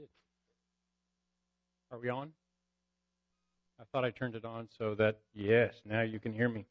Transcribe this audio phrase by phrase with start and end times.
[0.00, 0.08] did.
[1.92, 2.32] Are we on?
[3.78, 6.64] I thought I turned it on so that, yes, now you can hear me.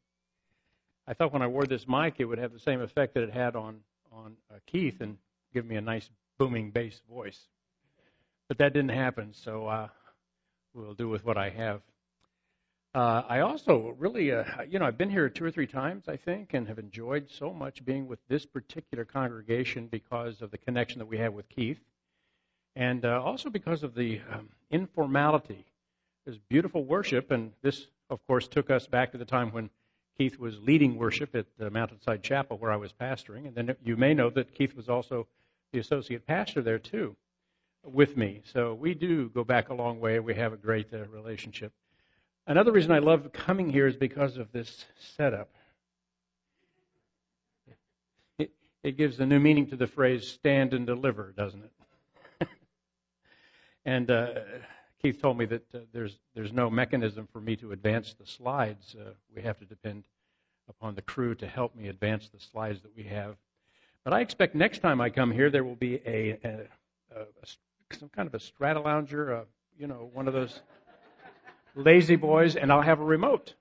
[1.06, 3.32] I thought when I wore this mic, it would have the same effect that it
[3.32, 3.80] had on,
[4.12, 5.16] on uh, Keith and
[5.52, 6.08] give me a nice
[6.38, 7.38] booming bass voice.
[8.48, 9.88] But that didn't happen, so uh,
[10.74, 11.82] we'll do with what I have.
[12.92, 16.16] Uh, I also really, uh, you know, I've been here two or three times, I
[16.16, 20.98] think, and have enjoyed so much being with this particular congregation because of the connection
[20.98, 21.78] that we have with Keith,
[22.76, 25.64] and uh, also because of the um, informality.
[26.24, 29.70] There's beautiful worship, and this, of course, took us back to the time when
[30.18, 33.96] Keith was leading worship at the Mountainside Chapel where I was pastoring, and then you
[33.96, 35.26] may know that Keith was also
[35.72, 37.16] the associate pastor there too,
[37.84, 38.42] with me.
[38.44, 40.20] So we do go back a long way.
[40.20, 41.72] We have a great uh, relationship.
[42.46, 44.84] Another reason I love coming here is because of this
[45.16, 45.48] setup.
[48.38, 48.50] It,
[48.82, 51.70] it gives a new meaning to the phrase stand and deliver, doesn't it?
[53.84, 54.28] And uh,
[55.02, 58.94] Keith told me that uh, there's, there's no mechanism for me to advance the slides.
[58.98, 60.04] Uh, we have to depend
[60.68, 63.36] upon the crew to help me advance the slides that we have.
[64.04, 66.66] But I expect next time I come here, there will be a, a,
[67.16, 69.44] a, some kind of a Stratolounger,
[69.78, 70.60] you know, one of those
[71.74, 73.54] La-Z-Boys, and I'll have a remote.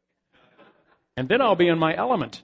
[1.15, 2.43] And then I'll be in my element.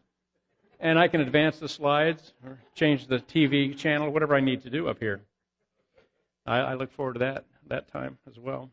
[0.80, 4.70] And I can advance the slides or change the TV channel, whatever I need to
[4.70, 5.22] do up here.
[6.46, 8.70] I, I look forward to that that time as well.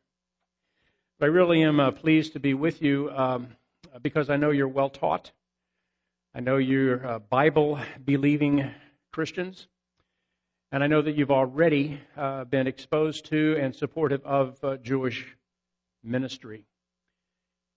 [1.19, 3.49] But I really am uh, pleased to be with you um,
[4.03, 5.31] because I know you're well taught.
[6.35, 8.71] I know you're uh, Bible believing
[9.13, 9.69] Christians.
[10.73, 15.37] And I know that you've already uh, been exposed to and supportive of uh, Jewish
[16.03, 16.65] ministry.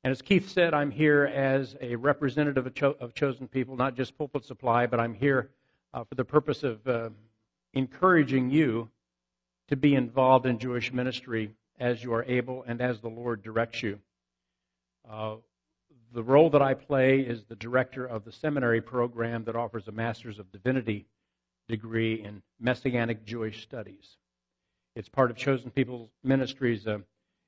[0.06, 3.96] And as Keith said, I'm here as a representative of, cho- of chosen people, not
[3.96, 5.50] just pulpit supply, but I'm here
[5.94, 7.10] uh, for the purpose of uh,
[7.74, 8.90] encouraging you
[9.70, 13.82] to be involved in Jewish ministry as you are able and as the Lord directs
[13.84, 14.00] you.
[15.10, 15.36] Uh,
[16.14, 19.92] the role that I play is the director of the seminary program that offers a
[19.92, 21.06] Master's of Divinity
[21.68, 24.18] degree in Messianic Jewish Studies.
[24.96, 27.00] It's part of Chosen People Ministries' uh,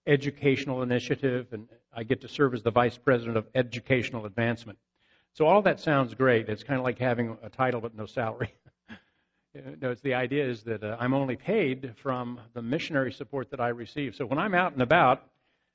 [0.06, 4.80] educational initiative, and I get to serve as the vice president of educational advancement.
[5.34, 6.50] So all that sounds great.
[6.50, 8.54] It's kind of like having a title but no salary.
[9.82, 13.70] it's the idea is that uh, I'm only paid from the missionary support that I
[13.70, 14.16] receive.
[14.16, 15.24] So when I'm out and about,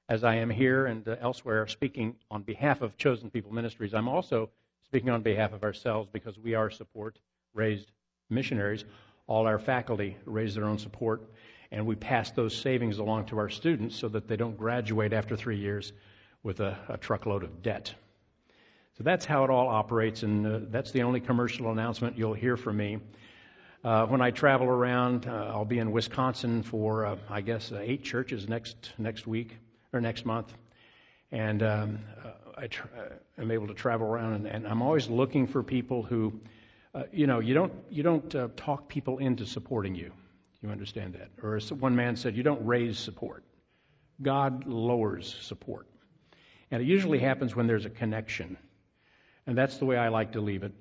[0.09, 4.09] as I am here and uh, elsewhere, speaking on behalf of Chosen People Ministries, I'm
[4.09, 4.51] also
[4.85, 7.19] speaking on behalf of ourselves because we are support
[7.55, 7.91] raised
[8.31, 8.85] missionaries.
[9.27, 11.23] All our faculty raise their own support
[11.71, 15.37] and we pass those savings along to our students so that they don't graduate after
[15.37, 15.93] three years
[16.43, 17.95] with a, a truckload of debt.
[18.99, 22.59] So that's how it all operates, and uh, that's the only commercial announcement you'll hear
[22.59, 22.99] from me.
[23.85, 27.81] Uh, when I travel around, uh, I'll be in Wisconsin for, uh, I guess, uh,
[27.83, 29.57] eight churches next next week
[29.93, 30.55] or next month,
[31.33, 35.49] and um, uh, I tra- am able to travel around, and, and, I'm always looking
[35.49, 36.33] for people who,
[37.13, 40.13] you know, you don't you don't talk people into supporting you.
[40.63, 41.31] You understand that?
[41.43, 43.43] Or as one man said, you don't raise support.
[44.23, 45.89] God lowers support.
[46.71, 48.57] And it usually happens when there's a connection.
[49.45, 50.73] And that's the way I like to leave it.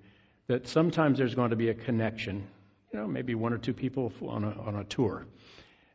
[0.46, 2.48] That sometimes there's going to be a connection.
[2.94, 5.26] You know, maybe one or two people on a, on a tour.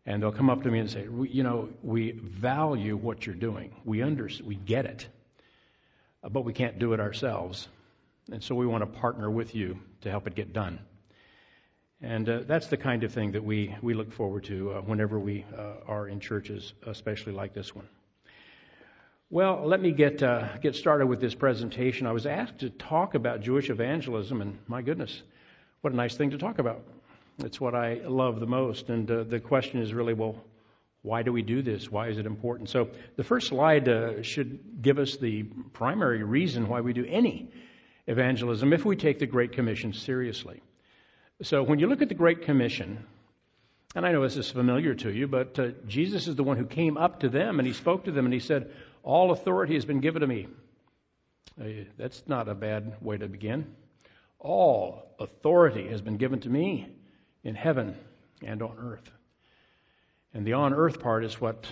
[0.06, 3.74] And they'll come up to me and say, you know, we value what you're doing.
[3.84, 5.06] We, under, we get it.
[6.22, 7.68] But we can't do it ourselves.
[8.32, 10.78] And so we want to partner with you to help it get done.
[12.00, 15.18] And uh, that's the kind of thing that we, we look forward to uh, whenever
[15.18, 17.88] we uh, are in churches, especially like this one.
[19.28, 22.06] Well, let me get, uh, get started with this presentation.
[22.06, 25.22] I was asked to talk about Jewish evangelism, and my goodness,
[25.86, 26.82] what a nice thing to talk about.
[27.44, 28.88] It's what I love the most.
[28.88, 30.34] And uh, the question is really, well,
[31.02, 31.88] why do we do this?
[31.88, 32.70] Why is it important?
[32.70, 37.52] So the first slide uh, should give us the primary reason why we do any
[38.08, 40.60] evangelism if we take the Great Commission seriously.
[41.42, 43.06] So when you look at the Great Commission,
[43.94, 46.66] and I know this is familiar to you, but uh, Jesus is the one who
[46.66, 48.72] came up to them and he spoke to them and he said,
[49.04, 50.48] All authority has been given to me.
[51.60, 53.72] Uh, that's not a bad way to begin.
[54.38, 56.88] All authority has been given to me
[57.42, 57.96] in heaven
[58.42, 59.10] and on earth.
[60.34, 61.66] And the on earth part is what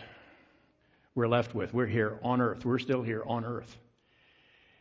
[1.15, 1.75] we're left with.
[1.75, 2.65] We're here on earth.
[2.65, 3.77] We're still here on earth.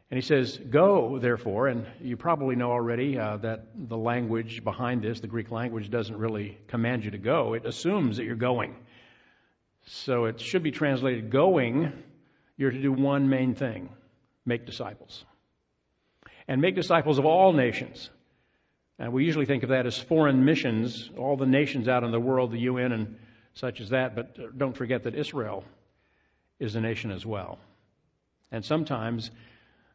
[0.10, 5.02] And he says, Go, therefore, and you probably know already uh, that the language behind
[5.02, 7.54] this, the Greek language, doesn't really command you to go.
[7.54, 8.76] It assumes that you're going.
[9.86, 11.92] So it should be translated going,
[12.58, 13.90] you're to do one main thing
[14.46, 15.26] make disciples.
[16.48, 18.10] And make disciples of all nations.
[19.00, 22.20] And we usually think of that as foreign missions, all the nations out in the
[22.20, 23.18] world, the UN and
[23.54, 24.16] such as that.
[24.16, 25.64] But don't forget that Israel
[26.60, 27.60] is a nation as well.
[28.52, 29.32] And sometimes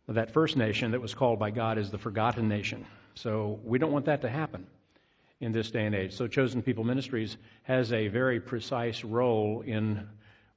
[0.08, 2.86] that first nation that was called by God is the forgotten nation.
[3.14, 4.66] So we don't want that to happen
[5.40, 6.14] in this day and age.
[6.14, 10.08] So Chosen People Ministries has a very precise role in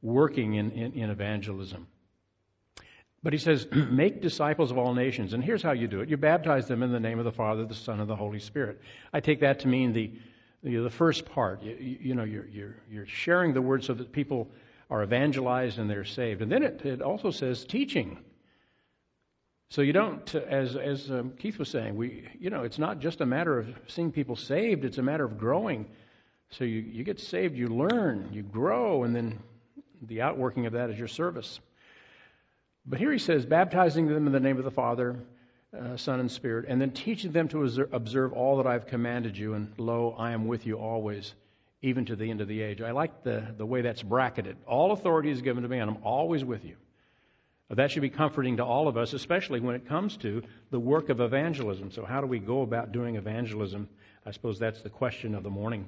[0.02, 1.88] working in, in, in evangelism.
[3.24, 5.34] But he says, make disciples of all nations.
[5.34, 6.10] And here's how you do it.
[6.10, 8.82] You baptize them in the name of the Father, the Son, and the Holy Spirit.
[9.14, 10.12] I take that to mean the,
[10.64, 11.62] the, the first part.
[11.62, 14.50] You, you, know, you're, you're, you're sharing the word so that people
[14.90, 16.42] are evangelized and they're saved.
[16.42, 18.18] And then it, it also says teaching.
[19.70, 23.22] So you don't, as, as um, Keith was saying, we, you know, it's not just
[23.22, 25.88] a matter of seeing people saved, it's a matter of growing.
[26.50, 29.40] So you, you get saved, you learn, you grow, and then
[30.02, 31.62] the outworking of that is your service.
[32.86, 35.20] But here he says, baptizing them in the name of the Father,
[35.78, 39.54] uh, Son, and Spirit, and then teaching them to observe all that I've commanded you,
[39.54, 41.34] and lo, I am with you always,
[41.82, 42.82] even to the end of the age.
[42.82, 44.58] I like the, the way that's bracketed.
[44.66, 46.76] All authority is given to me, and I'm always with you.
[47.70, 51.08] That should be comforting to all of us, especially when it comes to the work
[51.08, 51.92] of evangelism.
[51.92, 53.88] So, how do we go about doing evangelism?
[54.26, 55.86] I suppose that's the question of the morning.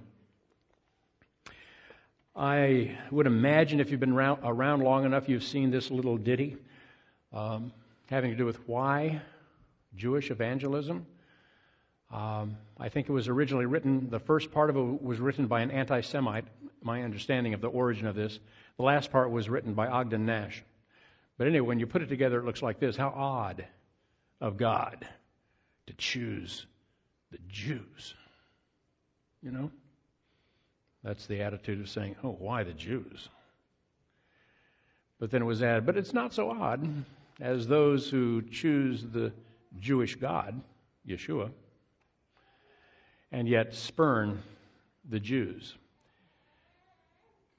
[2.34, 6.56] I would imagine if you've been around long enough, you've seen this little ditty
[7.34, 7.74] um,
[8.10, 9.22] having to do with why
[9.96, 11.06] Jewish evangelism.
[12.12, 15.62] Um, I think it was originally written, the first part of it was written by
[15.62, 16.46] an anti Semite,
[16.82, 18.40] my understanding of the origin of this.
[18.78, 20.64] The last part was written by Ogden Nash.
[21.38, 23.66] But anyway, when you put it together, it looks like this How odd
[24.40, 25.08] of God
[25.88, 26.66] to choose
[27.32, 28.14] the Jews.
[29.42, 29.72] You know?
[31.04, 33.28] That's the attitude of saying, oh, why the Jews?
[35.20, 36.88] But then it was added, but it's not so odd
[37.44, 39.34] as those who choose the
[39.78, 40.62] Jewish God,
[41.06, 41.52] Yeshua,
[43.34, 44.42] and yet spurn
[45.10, 45.76] the Jews.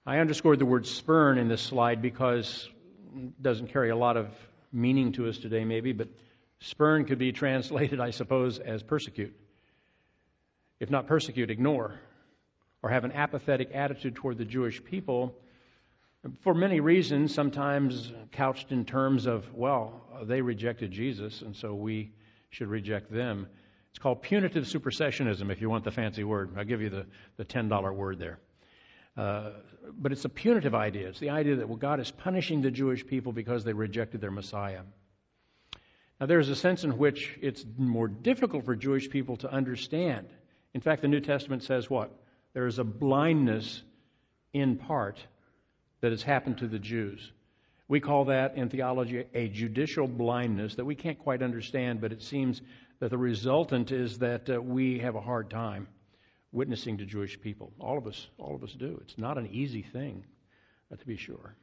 [0.06, 2.66] I underscored the word spurn in this slide because
[3.14, 4.28] it doesn't carry a lot of
[4.72, 6.08] meaning to us today, maybe, but
[6.60, 9.36] spurn could be translated, I suppose, as persecute.
[10.80, 12.00] If not persecute, ignore
[12.82, 15.36] or have an apathetic attitude toward the Jewish people
[16.40, 22.12] for many reasons, sometimes couched in terms of, well, they rejected Jesus, and so we
[22.50, 23.46] should reject them.
[23.90, 26.54] It's called punitive supersessionism, if you want the fancy word.
[26.56, 27.06] I'll give you the,
[27.36, 28.38] the $10 word there.
[29.16, 29.50] Uh,
[29.92, 31.08] but it's a punitive idea.
[31.08, 34.32] It's the idea that well, God is punishing the Jewish people because they rejected their
[34.32, 34.80] Messiah.
[36.20, 40.26] Now, there's a sense in which it's more difficult for Jewish people to understand.
[40.72, 42.10] In fact, the New Testament says what?
[42.54, 43.82] There is a blindness
[44.52, 45.18] in part
[46.04, 47.32] that has happened to the Jews.
[47.88, 52.20] We call that in theology a judicial blindness that we can't quite understand, but it
[52.20, 52.60] seems
[53.00, 55.88] that the resultant is that uh, we have a hard time
[56.52, 57.72] witnessing to Jewish people.
[57.80, 59.00] All of us, all of us do.
[59.00, 60.26] It's not an easy thing,
[60.92, 61.54] uh, to be sure.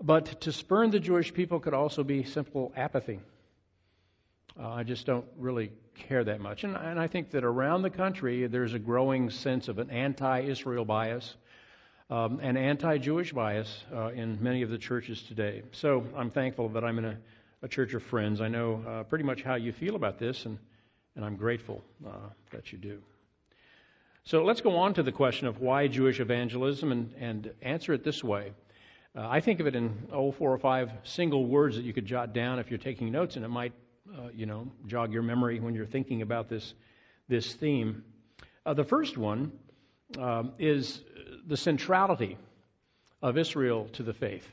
[0.00, 3.18] But to spurn the Jewish people could also be simple apathy.
[4.56, 6.62] Uh, I just don't really care that much.
[6.62, 10.42] And, and, I think that around the country, there's a growing sense of an anti
[10.42, 11.34] Israel bias,
[12.10, 15.62] um, an anti Jewish bias uh, in many of the churches today.
[15.72, 17.18] So I'm thankful that I'm in a,
[17.62, 18.40] a church of friends.
[18.40, 20.58] I know uh, pretty much how you feel about this, and,
[21.16, 23.02] and I'm grateful uh, that you do.
[24.24, 28.04] So let's go on to the question of why Jewish evangelism and, and answer it
[28.04, 28.52] this way.
[29.16, 32.06] Uh, I think of it in oh, four or five single words that you could
[32.06, 33.72] jot down if you're taking notes, and it might
[34.16, 36.74] uh, you know, jog your memory when you're thinking about this,
[37.28, 38.04] this theme.
[38.64, 39.52] Uh, the first one
[40.18, 41.00] um, is
[41.46, 42.36] the centrality
[43.22, 44.46] of Israel to the faith.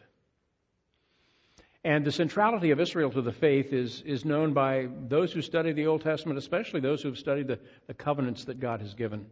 [1.83, 5.73] And the centrality of Israel to the faith is, is known by those who study
[5.73, 9.25] the Old Testament, especially those who have studied the, the covenants that God has given.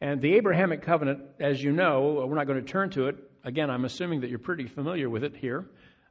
[0.00, 3.16] And the Abrahamic covenant, as you know, we're not going to turn to it.
[3.44, 5.66] Again, I'm assuming that you're pretty familiar with it here.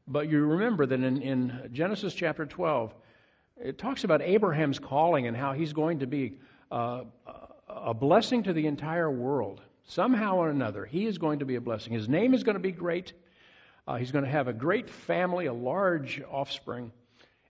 [0.08, 2.94] But you remember that in, in Genesis chapter 12,
[3.58, 6.38] it talks about Abraham's calling and how he's going to be
[6.72, 7.04] uh,
[7.68, 9.62] a blessing to the entire world.
[9.88, 11.94] Somehow or another, he is going to be a blessing.
[11.94, 13.14] His name is going to be great.
[13.88, 16.92] Uh, he's going to have a great family, a large offspring,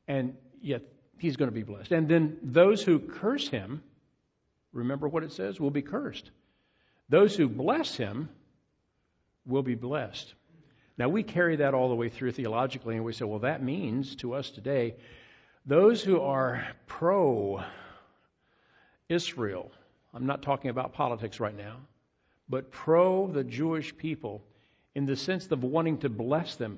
[0.07, 0.81] and yet
[1.19, 1.91] he's going to be blessed.
[1.91, 3.83] And then those who curse him,
[4.73, 6.31] remember what it says, will be cursed.
[7.09, 8.29] Those who bless him
[9.45, 10.33] will be blessed.
[10.97, 14.15] Now, we carry that all the way through theologically, and we say, well, that means
[14.17, 14.95] to us today,
[15.65, 17.63] those who are pro
[19.09, 19.71] Israel,
[20.13, 21.77] I'm not talking about politics right now,
[22.51, 24.43] but pro the Jewish people
[24.93, 26.77] in the sense of wanting to bless them.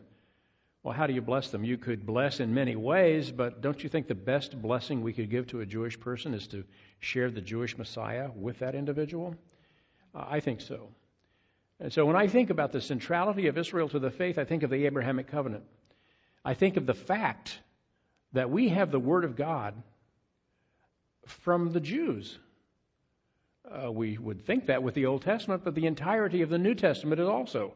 [0.84, 1.64] Well, how do you bless them?
[1.66, 5.32] You could bless in many ways, but don't you think the best blessing we could
[5.32, 6.64] give to a Jewish person is to
[7.00, 9.36] share the Jewish Messiah with that individual?
[10.14, 10.90] I think so.
[11.80, 14.62] And so when I think about the centrality of Israel to the faith, I think
[14.62, 15.64] of the Abrahamic covenant.
[16.46, 17.58] I think of the fact
[18.34, 19.74] that we have the Word of God
[21.26, 22.38] from the Jews.
[23.66, 26.76] Uh, we would think that with the Old Testament, but the entirety of the New
[26.76, 27.74] Testament is also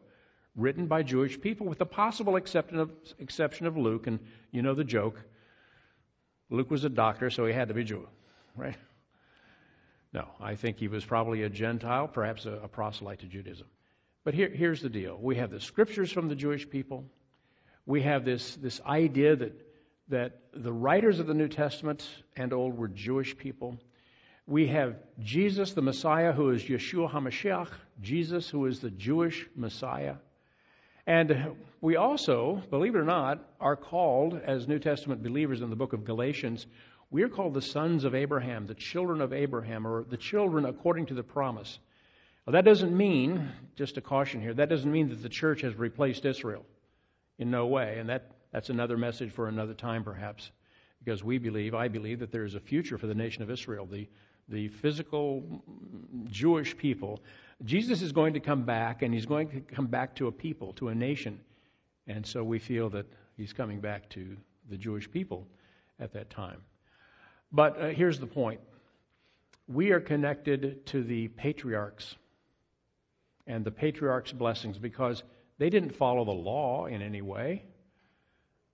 [0.54, 4.06] written by Jewish people, with the possible exception of, exception of Luke.
[4.06, 4.18] And
[4.50, 5.18] you know the joke
[6.50, 8.08] Luke was a doctor, so he had to be Jew,
[8.56, 8.76] right?
[10.12, 13.66] No, I think he was probably a Gentile, perhaps a, a proselyte to Judaism.
[14.24, 17.04] But here, here's the deal we have the scriptures from the Jewish people,
[17.84, 19.52] we have this, this idea that,
[20.08, 23.78] that the writers of the New Testament and Old were Jewish people.
[24.48, 27.68] We have Jesus, the Messiah, who is Yeshua HaMashiach,
[28.00, 30.14] Jesus, who is the Jewish Messiah.
[31.06, 35.76] And we also, believe it or not, are called, as New Testament believers in the
[35.76, 36.66] book of Galatians,
[37.10, 41.04] we are called the sons of Abraham, the children of Abraham, or the children according
[41.06, 41.78] to the promise.
[42.46, 45.74] Well, that doesn't mean, just a caution here, that doesn't mean that the church has
[45.74, 46.64] replaced Israel.
[47.38, 47.98] In no way.
[47.98, 50.50] And that, that's another message for another time, perhaps.
[51.04, 53.84] Because we believe, I believe, that there is a future for the nation of Israel,
[53.84, 54.08] the,
[54.48, 55.62] the physical
[56.26, 57.20] Jewish people.
[57.64, 60.72] Jesus is going to come back, and he's going to come back to a people,
[60.74, 61.40] to a nation.
[62.06, 64.36] And so we feel that he's coming back to
[64.70, 65.46] the Jewish people
[66.00, 66.62] at that time.
[67.52, 68.60] But uh, here's the point
[69.66, 72.16] we are connected to the patriarchs
[73.46, 75.22] and the patriarchs' blessings because
[75.58, 77.64] they didn't follow the law in any way.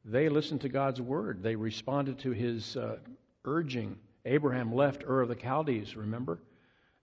[0.04, 1.42] They listened to God's word.
[1.42, 2.98] They responded to his uh,
[3.44, 3.96] urging.
[4.24, 6.38] Abraham left Ur of the Chaldees, remember?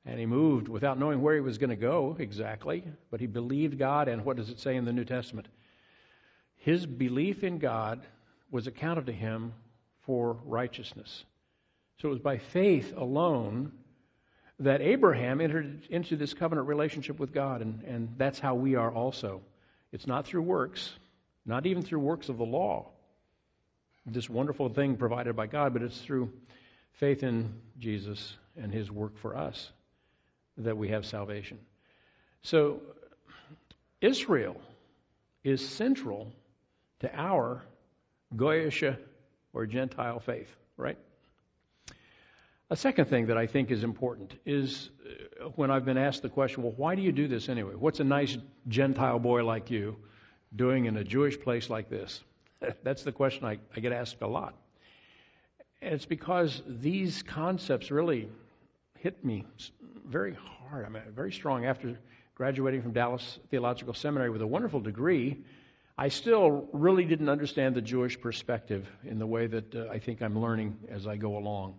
[0.05, 3.77] And he moved without knowing where he was going to go exactly, but he believed
[3.77, 5.47] God, and what does it say in the New Testament?
[6.57, 8.01] His belief in God
[8.49, 9.53] was accounted to him
[10.05, 11.23] for righteousness.
[12.01, 13.71] So it was by faith alone
[14.59, 18.91] that Abraham entered into this covenant relationship with God, and, and that's how we are
[18.91, 19.41] also.
[19.91, 20.91] It's not through works,
[21.45, 22.87] not even through works of the law,
[24.05, 26.31] this wonderful thing provided by God, but it's through
[26.93, 29.71] faith in Jesus and his work for us
[30.57, 31.59] that we have salvation.
[32.43, 32.81] So,
[34.01, 34.59] Israel
[35.43, 36.31] is central
[36.99, 37.61] to our
[38.35, 38.97] Goyish
[39.53, 40.97] or Gentile faith, right?
[42.69, 46.29] A second thing that I think is important is uh, when I've been asked the
[46.29, 47.73] question, well, why do you do this anyway?
[47.75, 48.37] What's a nice
[48.69, 49.97] Gentile boy like you
[50.55, 52.23] doing in a Jewish place like this?
[52.83, 54.55] That's the question I, I get asked a lot.
[55.81, 58.29] And it's because these concepts really
[58.99, 59.45] hit me
[60.07, 60.85] very hard.
[60.85, 61.65] I mean, very strong.
[61.65, 61.97] After
[62.35, 65.43] graduating from Dallas Theological Seminary with a wonderful degree,
[65.97, 70.21] I still really didn't understand the Jewish perspective in the way that uh, I think
[70.21, 71.75] I'm learning as I go along.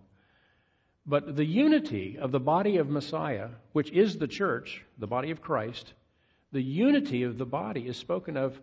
[1.05, 5.41] But the unity of the body of Messiah, which is the church, the body of
[5.41, 5.93] Christ,
[6.51, 8.57] the unity of the body is spoken of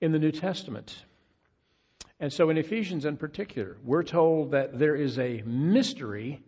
[0.00, 0.96] in the New Testament.
[2.18, 6.42] And so in Ephesians in particular, we're told that there is a mystery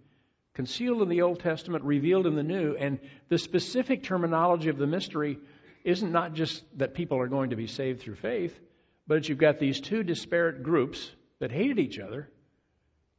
[0.54, 2.98] concealed in the Old Testament, revealed in the New, and
[3.28, 5.38] the specific terminology of the mystery
[5.84, 8.58] isn't not just that people are going to be saved through faith,
[9.06, 12.28] but you've got these two disparate groups that hated each other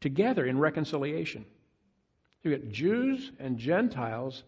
[0.02, 1.46] together in reconciliation.
[2.42, 4.44] So you get Jews and Gentiles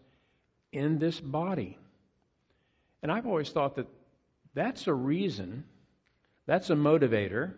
[0.72, 1.78] in this body.
[3.02, 3.88] And I've always thought that
[4.54, 5.64] that's a reason,
[6.46, 7.54] that's a motivator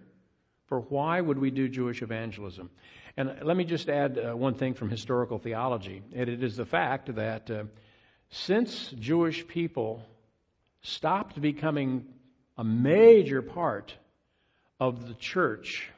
[0.67, 2.71] for why would we do Jewish evangelism.
[3.17, 6.65] And let me just add uh, one thing from historical theology, and it is the
[6.65, 7.65] fact that uh,
[8.31, 10.03] since Jewish people
[10.83, 12.07] stopped becoming
[12.57, 13.95] a major part
[14.81, 15.91] of the church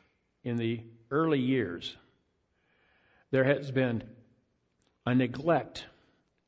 [0.44, 1.96] in the early years,
[3.30, 4.02] there has been
[5.06, 5.84] a neglect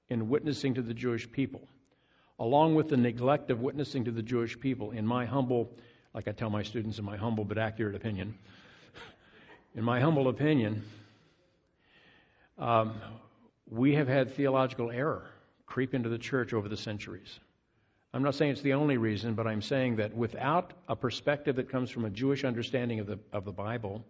[0.09, 1.63] in witnessing to the Jewish people,
[2.39, 5.73] along with the neglect of witnessing to the Jewish people, in my humble,
[6.15, 8.35] like I tell my students, in my humble but accurate opinion,
[9.75, 10.83] in my humble opinion,
[12.59, 12.95] um,
[13.71, 15.27] we have had theological error
[15.67, 17.39] creep into the church over the centuries.
[18.15, 21.69] I'm not saying it's the only reason, but I'm saying that without a perspective that
[21.69, 24.03] comes from a Jewish understanding of the, of the Bible,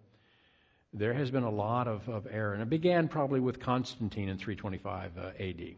[0.94, 2.54] there has been a lot of, of error.
[2.54, 5.74] And it began probably with Constantine in 325 uh, AD,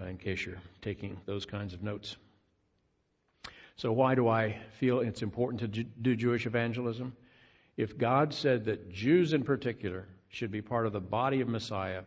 [0.00, 2.16] uh, in case you're taking those kinds of notes.
[3.82, 7.16] So, why do I feel it's important to do Jewish evangelism?
[7.76, 12.04] If God said that Jews in particular should be part of the body of Messiah,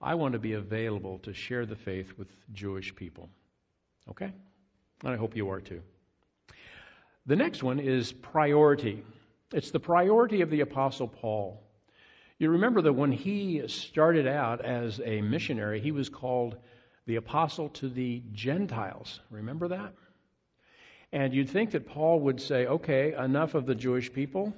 [0.00, 3.28] I want to be available to share the faith with Jewish people.
[4.08, 4.32] Okay?
[5.02, 5.82] And I hope you are too.
[7.26, 9.02] The next one is priority.
[9.52, 11.60] It's the priority of the Apostle Paul.
[12.38, 16.56] You remember that when he started out as a missionary, he was called
[17.06, 19.18] the apostle to the Gentiles.
[19.28, 19.92] Remember that?
[21.12, 24.52] And you'd think that Paul would say, okay, enough of the Jewish people.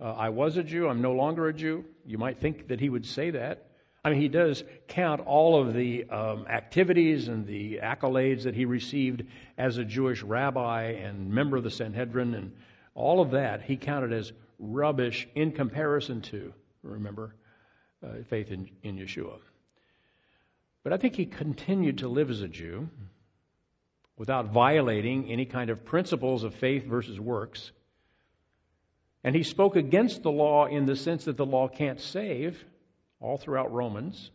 [0.00, 1.84] Uh, I was a Jew, I'm no longer a Jew.
[2.04, 3.68] You might think that he would say that.
[4.04, 8.64] I mean, he does count all of the um, activities and the accolades that he
[8.64, 9.22] received
[9.56, 12.52] as a Jewish rabbi and member of the Sanhedrin and
[12.94, 16.52] all of that he counted as rubbish in comparison to,
[16.82, 17.36] remember,
[18.04, 19.38] uh, faith in, in Yeshua.
[20.82, 22.88] But I think he continued to live as a Jew
[24.22, 27.72] without violating any kind of principles of faith versus works.
[29.24, 32.64] And he spoke against the law in the sense that the law can't save
[33.18, 34.30] all throughout Romans.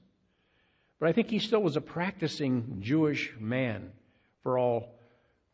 [1.00, 3.94] But I think he still was a practicing Jewish man
[4.44, 4.89] for all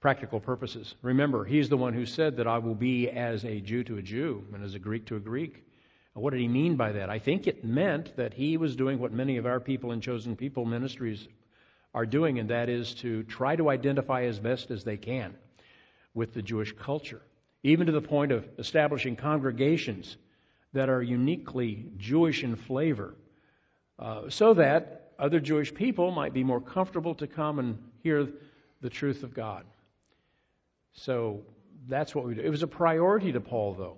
[0.02, 0.96] practical purposes.
[1.04, 4.02] Remember, he's the one who said that I will be as a Jew to a
[4.02, 5.64] Jew and as a Greek to a Greek.
[6.16, 7.08] What did he mean by that?
[7.08, 10.36] I think it meant that he was doing what many of our people in chosen
[10.36, 11.28] people ministries
[11.94, 15.36] are doing, and that is to try to identify as best as they can
[16.14, 17.22] with the Jewish culture,
[17.64, 20.18] even to the point of establishing congregations
[20.74, 23.14] that are uniquely Jewish in flavor
[24.00, 28.28] uh, so that other Jewish people might be more comfortable to come and hear
[28.82, 29.66] the truth of God.
[30.94, 31.42] So
[31.88, 32.42] that's what we do.
[32.42, 33.98] It was a priority to Paul, though.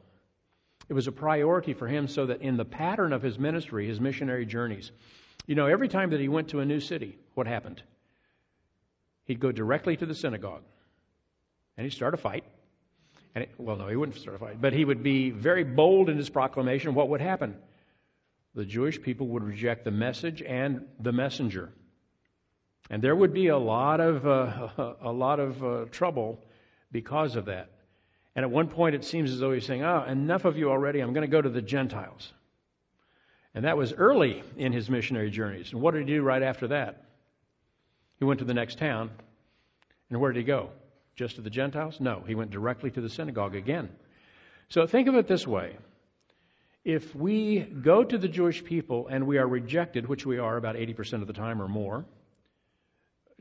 [0.87, 3.99] It was a priority for him so that in the pattern of his ministry, his
[3.99, 4.91] missionary journeys,
[5.45, 7.81] you know, every time that he went to a new city, what happened?
[9.25, 10.63] He'd go directly to the synagogue
[11.77, 12.43] and he'd start a fight.
[13.33, 16.09] And it, well, no, he wouldn't start a fight, but he would be very bold
[16.09, 16.93] in his proclamation.
[16.93, 17.55] What would happen?
[18.55, 21.71] the Jewish people would reject the message and the messenger.
[22.89, 26.39] And there would be a lot of, uh, a lot of uh, trouble
[26.91, 27.69] because of that.
[28.35, 30.99] And at one point, it seems as though he's saying, Oh, enough of you already.
[31.01, 32.31] I'm going to go to the Gentiles.
[33.55, 35.71] And that was early in his missionary journeys.
[35.71, 37.05] And what did he do right after that?
[38.19, 39.09] He went to the next town.
[40.09, 40.69] And where did he go?
[41.15, 42.01] Just to the Gentiles?
[42.01, 43.89] No, he went directly to the synagogue again.
[44.67, 45.77] So think of it this way
[46.83, 50.75] if we go to the Jewish people and we are rejected, which we are about
[50.75, 52.05] 80% of the time or more,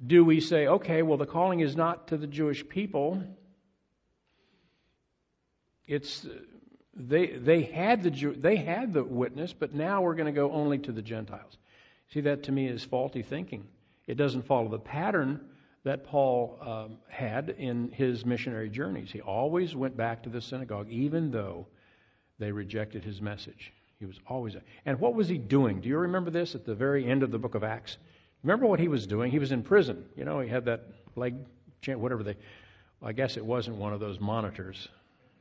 [0.05, 3.23] do we say, okay, well, the calling is not to the Jewish people?
[5.87, 6.27] It's
[6.97, 10.51] they they had the Jew, they had the witness, but now we're going to go
[10.53, 11.59] only to the Gentiles.
[12.13, 13.67] See, that to me is faulty thinking.
[14.07, 15.41] It doesn't follow the pattern
[15.85, 19.11] that Paul um, had in his missionary journeys.
[19.11, 21.67] He always went back to the synagogue, even though
[22.39, 23.73] they rejected his message.
[23.99, 24.57] He was always.
[24.87, 25.81] And what was he doing?
[25.81, 27.99] Do you remember this at the very end of the book of Acts?
[28.43, 29.31] Remember what he was doing?
[29.31, 30.05] He was in prison.
[30.17, 31.35] You know, he had that leg,
[31.87, 32.37] whatever they.
[33.03, 34.89] I guess it wasn't one of those monitors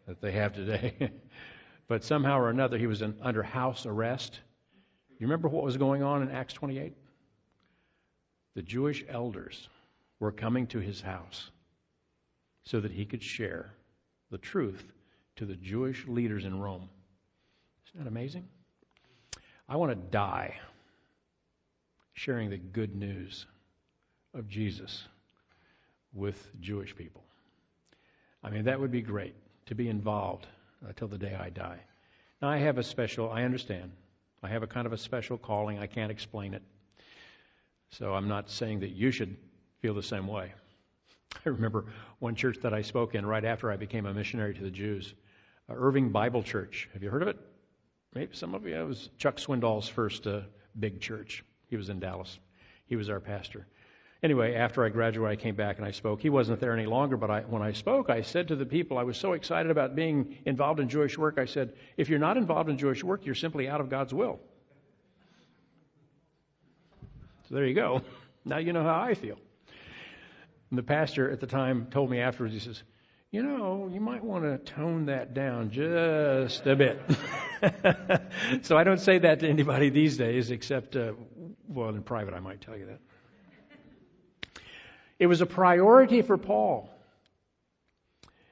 [0.08, 1.12] that they have today.
[1.88, 4.40] but somehow or another, he was in, under house arrest.
[5.20, 6.94] You remember what was going on in Acts 28?
[8.56, 9.70] The Jewish elders
[10.20, 11.50] were coming to his house
[12.64, 13.74] so that he could share
[14.32, 14.94] the truth
[15.36, 16.90] to the Jewish leaders in Rome.
[17.88, 18.48] Isn't that amazing?
[19.68, 20.56] I want to die
[22.14, 23.46] sharing the good news
[24.34, 25.04] of Jesus
[26.14, 27.24] with Jewish people.
[28.44, 29.36] I mean, that would be great
[29.68, 30.48] to be involved
[30.88, 31.80] until the day I die.
[32.42, 33.92] Now, I have a special, I understand.
[34.42, 35.80] I have a kind of a special calling.
[35.80, 36.64] I can't explain it.
[37.92, 39.38] So I'm not saying that you should
[39.82, 40.52] feel the same way.
[41.46, 41.86] I remember
[42.20, 45.14] one church that I spoke in right after I became a missionary to the Jews.
[45.70, 46.90] Uh, Irving Bible Church.
[46.94, 47.38] Have you heard of it?
[48.14, 48.76] Maybe some of you.
[48.76, 50.42] It was Chuck Swindoll's first uh,
[50.80, 51.44] big church.
[51.68, 52.38] He was in Dallas.
[52.86, 53.66] He was our pastor.
[54.24, 56.22] Anyway, after I graduated, I came back and I spoke.
[56.22, 58.98] He wasn't there any longer, but I, when I spoke, I said to the people,
[58.98, 61.38] I was so excited about being involved in Jewish work.
[61.38, 64.40] I said, if you're not involved in Jewish work, you're simply out of God's will.
[67.50, 68.02] So there you go.
[68.46, 69.38] Now you know how I feel.
[70.70, 72.84] And the pastor at the time told me afterwards, he says,
[73.32, 77.00] you know, you might want to tone that down just a bit.
[78.64, 81.14] so I don't say that to anybody these days, except, uh,
[81.70, 83.00] well, in private, I might tell you that.
[85.24, 86.90] It was a priority for Paul.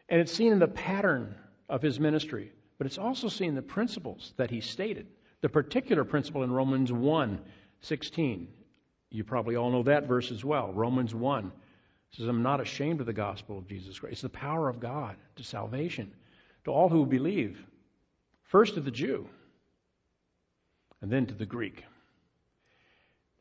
[0.08, 1.36] And it's seen in the pattern
[1.68, 5.08] of his ministry, but it's also seen in the principles that he stated.
[5.42, 7.42] The particular principle in Romans 1
[7.82, 8.48] 16.
[9.10, 10.72] You probably all know that verse as well.
[10.72, 11.52] Romans 1
[12.12, 14.14] says, I'm not ashamed of the gospel of Jesus Christ.
[14.14, 16.14] It's the power of God to salvation
[16.64, 17.62] to all who believe.
[18.44, 19.28] First to the Jew,
[21.02, 21.84] and then to the Greek.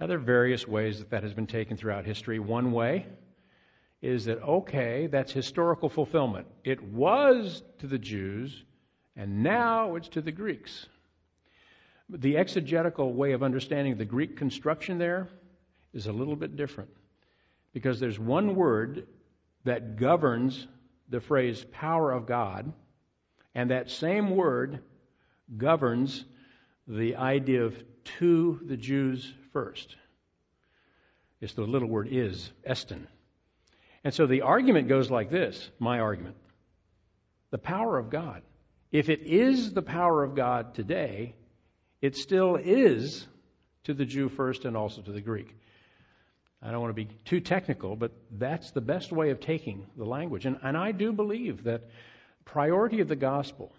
[0.01, 2.39] Now, there are various ways that that has been taken throughout history.
[2.39, 3.07] One way
[4.01, 6.47] is that, okay, that's historical fulfillment.
[6.65, 8.65] It was to the Jews,
[9.15, 10.87] and now it's to the Greeks.
[12.09, 15.29] The exegetical way of understanding the Greek construction there
[15.93, 16.89] is a little bit different
[17.75, 19.07] because there's one word
[19.65, 20.67] that governs
[21.11, 22.73] the phrase power of God,
[23.55, 24.81] and that same word
[25.59, 26.25] governs
[26.89, 27.77] the idea of
[28.19, 29.97] to the Jews first.
[31.41, 33.07] It's the little word is, estin.
[34.05, 36.37] And so the argument goes like this my argument.
[37.51, 38.43] The power of God.
[38.93, 41.35] If it is the power of God today,
[42.01, 43.27] it still is
[43.85, 45.55] to the Jew first and also to the Greek.
[46.63, 50.05] I don't want to be too technical, but that's the best way of taking the
[50.05, 50.45] language.
[50.45, 51.89] And, and I do believe that
[52.45, 53.73] priority of the gospel,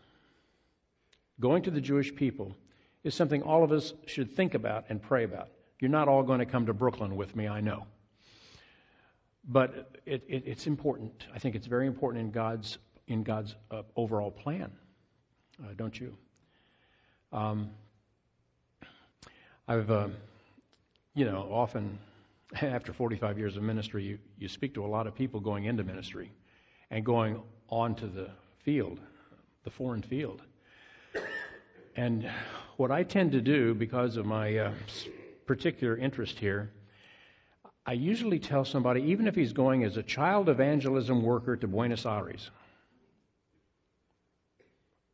[1.39, 2.55] going to the Jewish people,
[3.03, 5.49] is something all of us should think about and pray about.
[5.81, 7.87] You're not all going to come to Brooklyn with me, I know.
[9.49, 11.25] But it, it, it's important.
[11.33, 14.71] I think it's very important in God's, in God's uh, overall plan,
[15.59, 16.15] uh, don't you?
[17.33, 17.71] Um,
[19.67, 20.09] I've, uh,
[21.15, 21.97] you know, often
[22.61, 25.83] after 45 years of ministry, you, you speak to a lot of people going into
[25.83, 26.31] ministry
[26.91, 28.99] and going onto the field,
[29.63, 30.43] the foreign field.
[31.95, 32.29] And
[32.77, 34.73] what I tend to do, because of my uh,
[35.51, 36.71] particular interest here,
[37.85, 42.05] I usually tell somebody, even if he's going as a child evangelism worker to Buenos
[42.05, 42.49] Aires,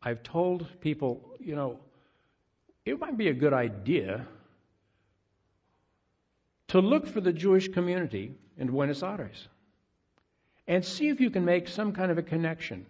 [0.03, 1.79] I've told people, you know,
[2.85, 4.27] it might be a good idea
[6.67, 9.47] to look for the Jewish community in Buenos Aires
[10.67, 12.85] and see if you can make some kind of a connection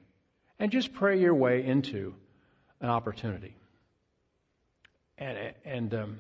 [0.60, 2.13] and just pray your way into
[2.81, 3.55] an opportunity.
[5.17, 6.19] And, and um,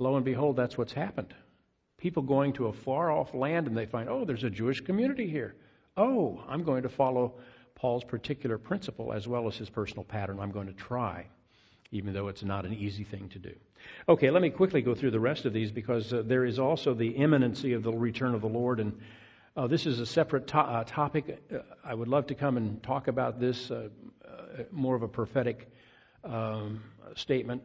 [0.00, 1.34] lo and behold, that's what's happened.
[1.98, 5.28] People going to a far off land and they find, oh, there's a Jewish community
[5.28, 5.54] here.
[5.96, 7.34] Oh, I'm going to follow
[7.74, 10.40] Paul's particular principle as well as his personal pattern.
[10.40, 11.26] I'm going to try,
[11.92, 13.54] even though it's not an easy thing to do.
[14.08, 16.94] Okay, let me quickly go through the rest of these because uh, there is also
[16.94, 18.80] the imminency of the return of the Lord.
[18.80, 18.98] And
[19.56, 21.42] uh, this is a separate to- uh, topic.
[21.52, 23.88] Uh, I would love to come and talk about this, uh,
[24.26, 25.70] uh, more of a prophetic
[26.24, 26.82] um,
[27.14, 27.62] statement.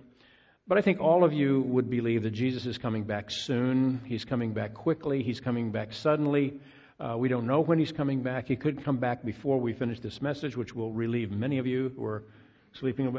[0.68, 4.02] But I think all of you would believe that Jesus is coming back soon.
[4.06, 5.22] He's coming back quickly.
[5.22, 6.60] He's coming back suddenly.
[7.00, 8.48] Uh, we don't know when he's coming back.
[8.48, 11.92] He could come back before we finish this message, which will relieve many of you
[11.96, 12.24] who are
[12.74, 13.16] sleeping.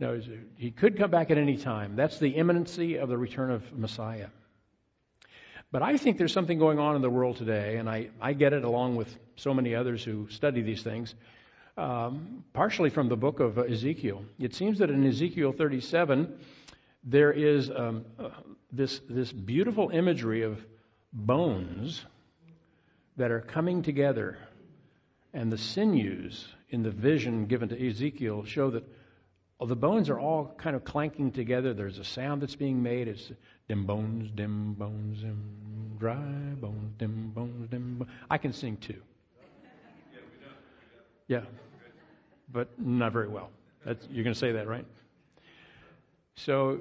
[0.00, 0.20] No,
[0.58, 1.96] he could come back at any time.
[1.96, 4.28] That's the imminency of the return of Messiah.
[5.70, 8.52] But I think there's something going on in the world today, and I, I get
[8.52, 11.14] it along with so many others who study these things,
[11.78, 14.26] um, partially from the book of Ezekiel.
[14.38, 16.38] It seems that in Ezekiel 37,
[17.04, 18.04] there is um,
[18.70, 20.64] this, this beautiful imagery of
[21.12, 22.04] bones
[23.16, 24.38] that are coming together,
[25.34, 28.84] and the sinews in the vision given to Ezekiel show that
[29.62, 31.72] well, the bones are all kind of clanking together.
[31.72, 33.06] There's a sound that's being made.
[33.06, 33.30] It's
[33.68, 37.98] dim bones, dim bones, dim dry bones, dim bones, dim.
[37.98, 38.10] Bones.
[38.28, 39.00] I can sing too.
[41.28, 41.42] Yeah,
[42.50, 43.50] but not very well.
[43.86, 44.84] That's, you're going to say that, right?
[46.36, 46.78] So,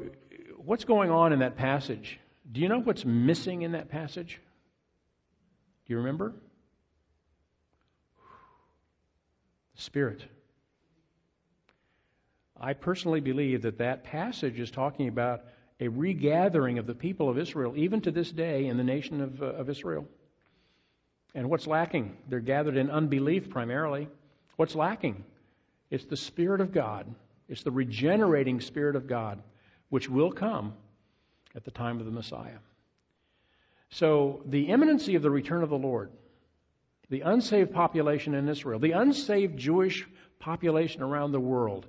[0.57, 2.19] what's going on in that passage?
[2.51, 4.39] Do you know what's missing in that passage?
[5.85, 6.33] Do you remember?
[9.75, 10.23] The Spirit.
[12.59, 15.41] I personally believe that that passage is talking about
[15.79, 19.41] a regathering of the people of Israel, even to this day, in the nation of,
[19.41, 20.05] uh, of Israel.
[21.33, 22.17] And what's lacking?
[22.29, 24.07] They're gathered in unbelief primarily.
[24.57, 25.23] What's lacking?
[25.89, 27.13] It's the Spirit of God.
[27.51, 29.43] It's the regenerating Spirit of God,
[29.89, 30.73] which will come
[31.53, 32.59] at the time of the Messiah.
[33.89, 36.11] So, the imminency of the return of the Lord,
[37.09, 40.07] the unsaved population in Israel, the unsaved Jewish
[40.39, 41.87] population around the world,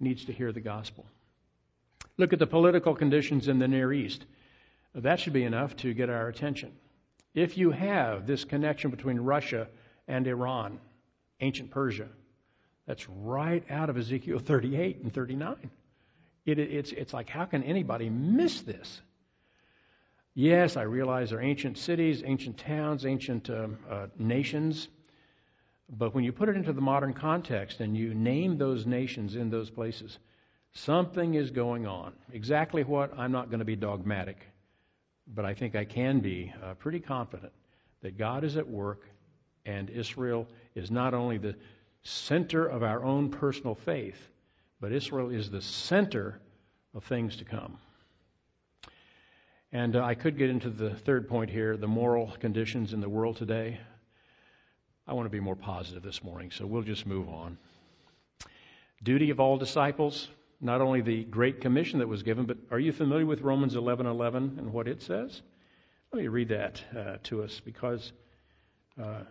[0.00, 1.04] needs to hear the gospel.
[2.16, 4.24] Look at the political conditions in the Near East.
[4.94, 6.72] That should be enough to get our attention.
[7.34, 9.68] If you have this connection between Russia
[10.08, 10.80] and Iran,
[11.40, 12.08] ancient Persia,
[12.86, 15.70] that's right out of Ezekiel 38 and 39.
[16.44, 19.00] It, it's, it's like, how can anybody miss this?
[20.34, 24.88] Yes, I realize they're ancient cities, ancient towns, ancient um, uh, nations.
[25.88, 29.48] But when you put it into the modern context and you name those nations in
[29.48, 30.18] those places,
[30.72, 32.12] something is going on.
[32.32, 33.16] Exactly what?
[33.18, 34.38] I'm not going to be dogmatic,
[35.26, 37.52] but I think I can be uh, pretty confident
[38.02, 39.02] that God is at work
[39.64, 41.54] and Israel is not only the
[42.04, 44.28] center of our own personal faith,
[44.80, 46.40] but Israel is the center
[46.94, 47.78] of things to come.
[49.72, 53.08] And uh, I could get into the third point here the moral conditions in the
[53.08, 53.80] world today.
[55.06, 57.58] I want to be more positive this morning, so we'll just move on.
[59.02, 60.28] Duty of all disciples,
[60.60, 64.58] not only the great commission that was given, but are you familiar with Romans 11:11
[64.58, 65.42] and what it says?
[66.12, 68.12] Let me read that uh, to us because
[69.02, 69.24] uh,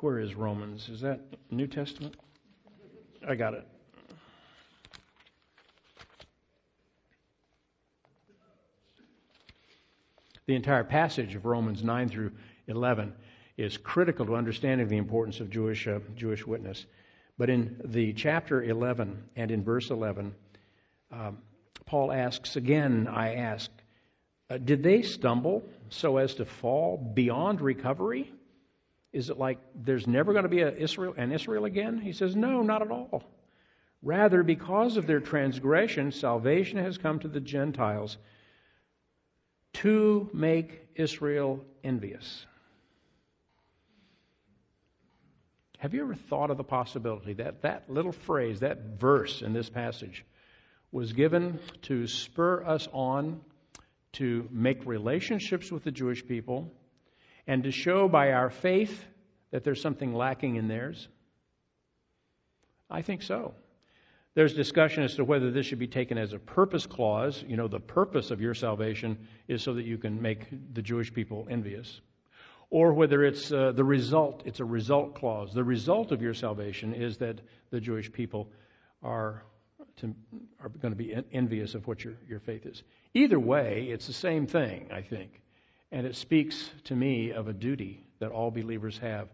[0.00, 0.88] where is Romans?
[0.88, 1.20] Is that
[1.50, 2.16] New Testament?
[3.26, 3.66] I got it.
[10.46, 12.32] The entire passage of Romans 9 through
[12.68, 13.12] 11
[13.58, 16.86] is critical to understanding the importance of Jewish, uh, Jewish witness.
[17.36, 20.34] But in the chapter 11 and in verse 11,
[21.12, 21.38] um,
[21.84, 23.70] Paul asks again, I ask,
[24.48, 28.32] uh, did they stumble so as to fall beyond recovery?
[29.12, 31.98] Is it like there's never going to be Israel, an Israel again?
[31.98, 33.24] He says, no, not at all.
[34.02, 38.18] Rather, because of their transgression, salvation has come to the Gentiles
[39.74, 42.46] to make Israel envious.
[45.78, 49.70] Have you ever thought of the possibility that that little phrase, that verse in this
[49.70, 50.24] passage,
[50.90, 53.40] was given to spur us on
[54.14, 56.72] to make relationships with the Jewish people
[57.48, 59.04] and to show by our faith
[59.50, 61.08] that there's something lacking in theirs?
[62.88, 63.54] I think so.
[64.34, 67.44] There's discussion as to whether this should be taken as a purpose clause.
[67.48, 71.12] You know, the purpose of your salvation is so that you can make the Jewish
[71.12, 72.00] people envious
[72.70, 75.54] or whether it's uh, the result, it's a result clause.
[75.54, 78.50] The result of your salvation is that the Jewish people
[79.02, 79.44] are,
[79.96, 80.14] to,
[80.60, 82.82] are going to be envious of what your, your faith is.
[83.14, 85.40] Either way, it's the same thing, I think.
[85.90, 89.28] And it speaks to me of a duty that all believers have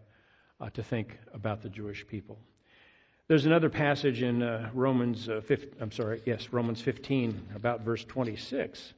[0.61, 2.39] uh, to think about the Jewish people.
[3.27, 8.05] There's another passage in uh, Romans, uh, 15, I'm sorry, yes, Romans 15, about verse
[8.05, 8.93] 26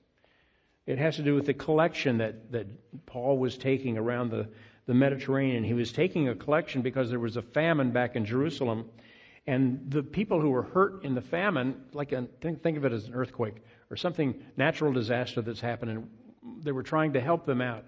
[0.88, 2.66] it has to do with the collection that, that
[3.06, 4.48] Paul was taking around the,
[4.86, 5.64] the Mediterranean.
[5.64, 8.86] He was taking a collection because there was a famine back in Jerusalem.
[9.46, 12.94] And the people who were hurt in the famine, like a, think, think of it
[12.94, 13.58] as an earthquake
[13.92, 16.10] or something natural disaster that's happened,
[16.64, 17.86] they were trying to help them out.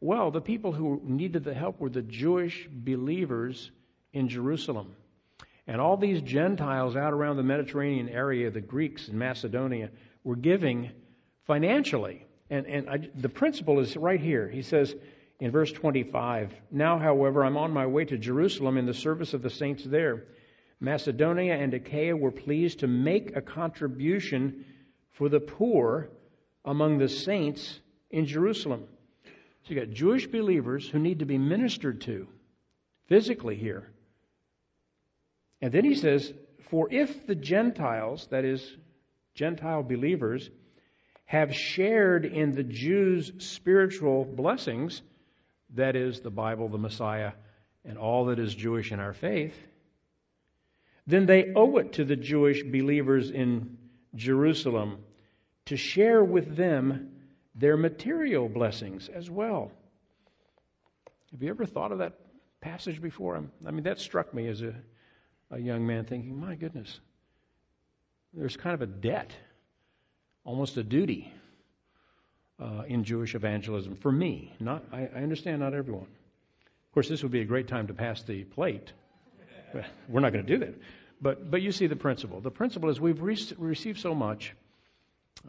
[0.00, 3.70] Well, the people who needed the help were the Jewish believers
[4.12, 4.94] in Jerusalem.
[5.66, 9.90] And all these Gentiles out around the Mediterranean area, the Greeks in Macedonia,
[10.22, 10.90] were giving
[11.46, 12.26] financially.
[12.50, 14.48] And, and I, the principle is right here.
[14.48, 14.94] He says
[15.40, 19.42] in verse 25 Now, however, I'm on my way to Jerusalem in the service of
[19.42, 20.24] the saints there.
[20.80, 24.66] Macedonia and Achaia were pleased to make a contribution
[25.12, 26.10] for the poor
[26.64, 27.80] among the saints
[28.14, 28.84] in Jerusalem.
[29.64, 32.28] So you got Jewish believers who need to be ministered to
[33.08, 33.90] physically here.
[35.60, 36.32] And then he says,
[36.70, 38.76] For if the Gentiles, that is,
[39.34, 40.48] Gentile believers,
[41.24, 45.02] have shared in the Jews' spiritual blessings,
[45.74, 47.32] that is, the Bible, the Messiah,
[47.84, 49.56] and all that is Jewish in our faith,
[51.06, 53.76] then they owe it to the Jewish believers in
[54.14, 54.98] Jerusalem
[55.66, 57.13] to share with them
[57.54, 59.70] their material blessings as well.
[61.32, 62.14] Have you ever thought of that
[62.60, 63.42] passage before?
[63.66, 64.74] I mean, that struck me as a,
[65.50, 67.00] a young man thinking, my goodness,
[68.32, 69.32] there's kind of a debt
[70.44, 71.32] almost a duty
[72.60, 74.54] uh, in Jewish evangelism for me.
[74.60, 76.06] Not, I, I, understand not everyone.
[76.06, 78.92] Of course, this would be a great time to pass the plate.
[80.08, 80.74] We're not going to do that.
[81.20, 82.40] But, but you see the principle.
[82.40, 84.54] The principle is we've re- received so much.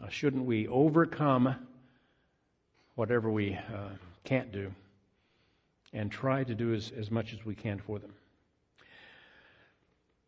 [0.02, 1.54] Uh, shouldn't we overcome
[2.96, 3.90] whatever we uh,
[4.24, 4.72] can't do
[5.92, 8.12] and try to do as, as much as we can for them?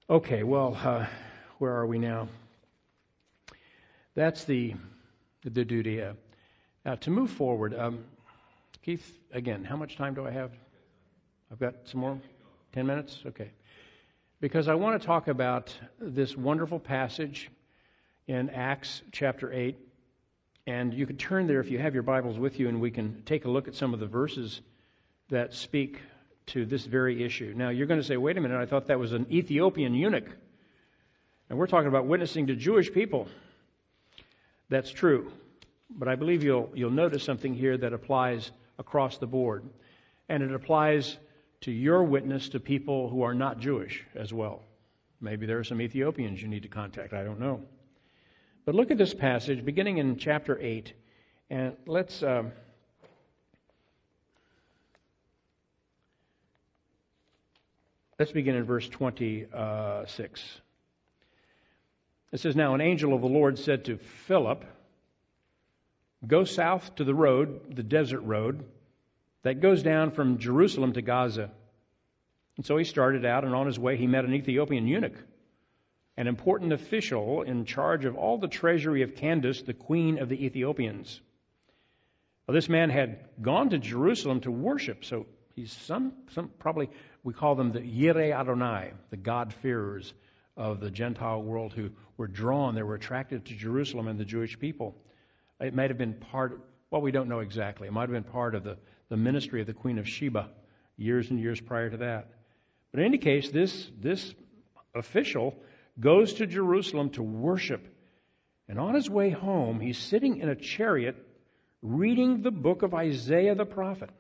[0.09, 1.07] Okay, well, uh,
[1.59, 2.29] where are we now?
[4.15, 4.75] That's the,
[5.45, 6.01] the duty.
[6.01, 6.13] Uh,
[6.85, 8.05] now, to move forward, um,
[8.83, 10.53] Keith, again, how much time do I have?
[11.51, 12.19] I've got some more?
[12.73, 13.23] Ten minutes?
[13.27, 13.51] Okay.
[14.41, 17.51] Because I want to talk about this wonderful passage
[18.27, 19.77] in Acts chapter 8.
[20.69, 23.23] And you could turn there if you have your Bibles with you, and we can
[23.25, 24.61] take a look at some of the verses
[25.31, 25.99] that speak
[26.49, 27.55] to this very issue.
[27.57, 30.29] Now, you're going to say, wait a minute, I thought that was an Ethiopian eunuch.
[31.49, 33.29] And we're talking about witnessing to Jewish people.
[34.69, 35.33] That's true.
[35.89, 39.65] But I believe you'll, you'll notice something here that applies across the board.
[40.29, 41.17] And it applies
[41.63, 44.61] to your witness to people who are not Jewish as well.
[45.19, 47.15] Maybe there are some Ethiopians you need to contact.
[47.15, 47.63] I don't know.
[48.69, 50.93] But look at this passage beginning in chapter 8.
[51.49, 52.23] And let's.
[52.23, 52.53] Um,
[58.19, 60.61] let's begin in verse 26.
[62.31, 64.67] It says, Now an angel of the Lord said to Philip,
[66.27, 68.67] Go south to the road, the desert road,
[69.45, 71.51] that goes down from Jerusalem to Gaza.
[72.59, 75.17] And so he started out, and on his way he met an Ethiopian eunuch,
[76.19, 80.45] an important official in charge of all the treasury of Candace, the queen of the
[80.45, 81.21] Ethiopians.
[82.47, 86.91] Well, this man had gone to Jerusalem to worship, so he's some, some probably
[87.23, 90.13] we call them the Yirei Adonai, the God-fearers
[90.57, 94.59] of the Gentile world who were drawn, they were attracted to Jerusalem and the Jewish
[94.59, 94.97] people.
[95.61, 97.87] It might have been part, well, we don't know exactly.
[97.87, 98.77] It might have been part of the,
[99.09, 100.49] the ministry of the Queen of Sheba
[100.97, 102.33] years and years prior to that.
[102.91, 104.35] But in any case, this, this
[104.97, 105.55] official
[105.99, 107.87] goes to Jerusalem to worship.
[108.69, 111.17] And on his way home, he's sitting in a chariot
[111.83, 114.11] reading the book of Isaiah the prophet.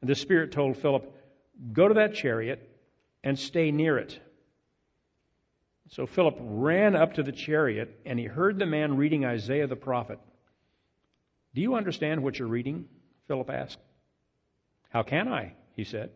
[0.00, 1.14] And the Spirit told Philip,
[1.72, 2.68] Go to that chariot
[3.24, 4.18] and stay near it.
[5.90, 9.74] So Philip ran up to the chariot and he heard the man reading Isaiah the
[9.74, 10.20] prophet.
[11.54, 12.86] Do you understand what you're reading?
[13.26, 13.78] Philip asked.
[14.90, 15.54] How can I?
[15.74, 16.10] He said,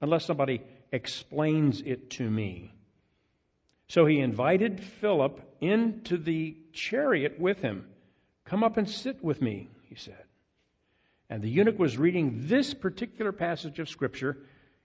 [0.00, 0.62] unless somebody
[0.92, 2.75] explains it to me.
[3.88, 7.86] So he invited Philip into the chariot with him.
[8.44, 10.22] Come up and sit with me, he said.
[11.28, 14.38] And the eunuch was reading this particular passage of Scripture.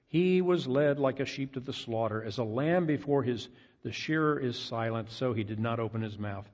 [0.08, 3.48] He was led like a sheep to the slaughter, as a lamb before his
[3.84, 6.48] the shearer is silent, so he did not open his mouth.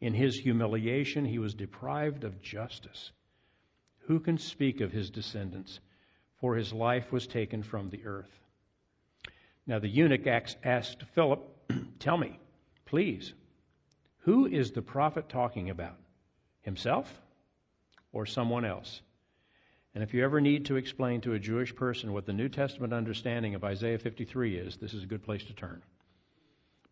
[0.00, 3.12] In his humiliation, he was deprived of justice.
[4.06, 5.78] Who can speak of his descendants?
[6.40, 8.40] For his life was taken from the earth.
[9.64, 11.61] Now the eunuch asked Philip,
[11.98, 12.38] Tell me,
[12.84, 13.32] please,
[14.20, 15.96] who is the prophet talking about?
[16.62, 17.20] Himself
[18.12, 19.00] or someone else?
[19.94, 22.92] And if you ever need to explain to a Jewish person what the New Testament
[22.92, 25.82] understanding of Isaiah 53 is, this is a good place to turn.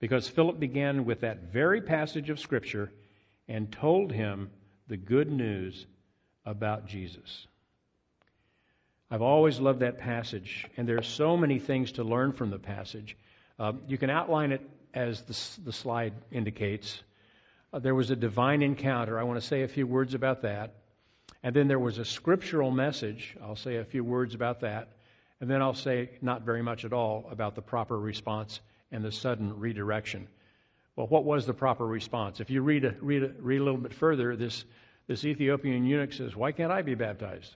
[0.01, 2.93] Because Philip began with that very passage of Scripture
[3.49, 4.51] and told him
[4.89, 5.87] the good news
[6.45, 7.47] about Jesus.
[9.11, 12.59] I've always loved that passage, and there are so many things to learn from the
[12.59, 13.17] passage.
[13.61, 14.63] Uh, you can outline it
[14.95, 17.03] as the, the slide indicates.
[17.75, 19.21] Uh, there was a divine encounter.
[19.21, 20.77] I want to say a few words about that.
[21.43, 23.37] And then there was a scriptural message.
[23.43, 24.89] I'll say a few words about that.
[25.43, 29.13] And then I'll say not very much at all about the proper response and the
[29.13, 30.27] sudden redirection.
[30.97, 32.41] Well, what was the proper response?
[32.41, 34.65] If you read a, read a, read a little bit further, this,
[35.07, 37.55] this Ethiopian eunuch says, Why can't I be baptized?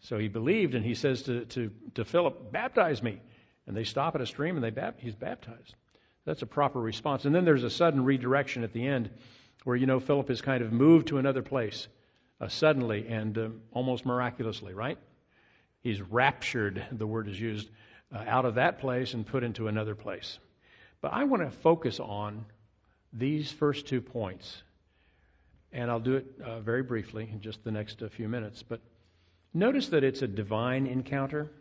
[0.00, 3.20] So he believed, and he says to, to, to Philip, Baptize me.
[3.70, 5.76] And they stop at a stream, and they he's baptized.
[6.24, 7.24] That's a proper response.
[7.24, 9.10] And then there's a sudden redirection at the end
[9.62, 11.86] where, you know, Philip is kind of moved to another place
[12.40, 14.98] uh, suddenly and uh, almost miraculously, right?
[15.84, 17.70] He's raptured, the word is used,
[18.12, 20.40] uh, out of that place and put into another place.
[21.00, 22.44] But I want to focus on
[23.12, 24.64] these first two points.
[25.70, 28.64] And I'll do it uh, very briefly in just the next uh, few minutes.
[28.64, 28.80] But
[29.54, 31.52] notice that it's a divine encounter.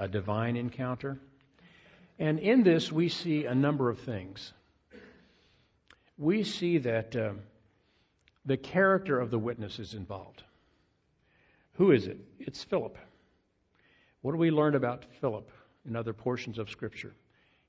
[0.00, 1.20] A divine encounter.
[2.18, 4.52] And in this, we see a number of things.
[6.16, 7.32] We see that uh,
[8.46, 10.42] the character of the witness is involved.
[11.74, 12.18] Who is it?
[12.38, 12.96] It's Philip.
[14.22, 15.50] What do we learn about Philip
[15.86, 17.12] in other portions of Scripture?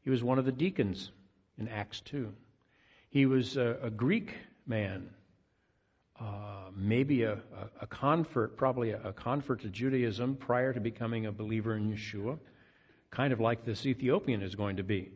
[0.04, 1.12] He was one of the deacons
[1.58, 2.32] in Acts 2.
[3.10, 5.10] He was a, a Greek man,
[6.22, 7.40] Uh, maybe a,
[7.82, 12.38] a, convert, probably a, convert to Judaism prior to becoming a believer in Yeshua,
[13.10, 15.12] kind of like this Ethiopian is going to be.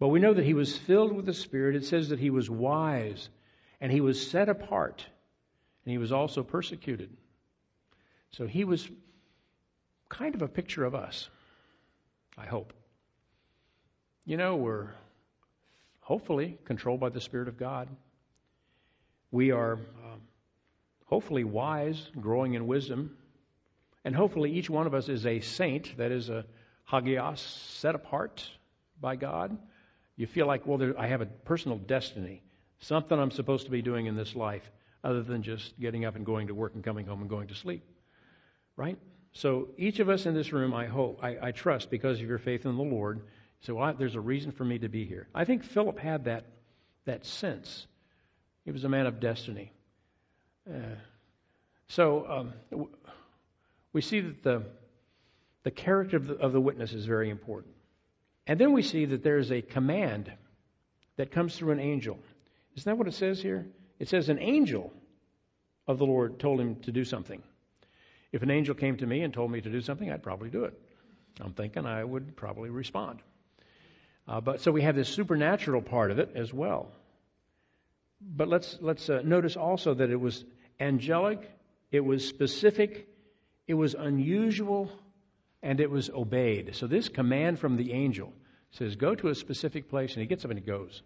[0.00, 1.76] But we know that he was filled with the Spirit.
[1.76, 3.28] It says that he was wise
[3.80, 5.06] and he was set apart
[5.84, 7.10] and he was also persecuted.
[8.32, 8.88] So he was
[10.08, 11.28] kind of a picture of us,
[12.36, 12.72] I hope.
[14.24, 14.88] You know, we're
[16.00, 17.88] hopefully controlled by the Spirit of God.
[19.30, 19.78] We are
[21.10, 23.16] hopefully wise, growing in wisdom,
[24.04, 26.46] and hopefully each one of us is a saint, that is a
[26.90, 28.48] hagios, set apart
[29.00, 29.58] by God.
[30.16, 32.42] You feel like, well, there, I have a personal destiny,
[32.78, 34.62] something I'm supposed to be doing in this life,
[35.04, 37.54] other than just getting up and going to work and coming home and going to
[37.54, 37.82] sleep.
[38.76, 38.98] Right?
[39.32, 42.38] So each of us in this room, I hope, I, I trust, because of your
[42.38, 43.20] faith in the Lord,
[43.62, 45.28] so well, there's a reason for me to be here.
[45.34, 46.44] I think Philip had that
[47.04, 47.86] that sense.
[48.64, 49.72] He was a man of destiny.
[50.68, 50.96] Uh,
[51.90, 52.88] so um,
[53.92, 54.62] we see that the
[55.62, 57.74] the character of the, of the witness is very important,
[58.46, 60.32] and then we see that there is a command
[61.16, 62.18] that comes through an angel.
[62.76, 63.66] Isn't that what it says here?
[63.98, 64.92] It says an angel
[65.86, 67.42] of the Lord told him to do something.
[68.32, 70.64] If an angel came to me and told me to do something, I'd probably do
[70.64, 70.80] it.
[71.40, 73.18] I'm thinking I would probably respond.
[74.28, 76.92] Uh, but so we have this supernatural part of it as well.
[78.20, 80.44] But let's let's uh, notice also that it was
[80.78, 81.50] angelic,
[81.90, 83.08] it was specific,
[83.66, 84.90] it was unusual,
[85.62, 86.74] and it was obeyed.
[86.74, 88.32] So this command from the angel
[88.70, 91.02] says, "Go to a specific place," and he gets up and he goes.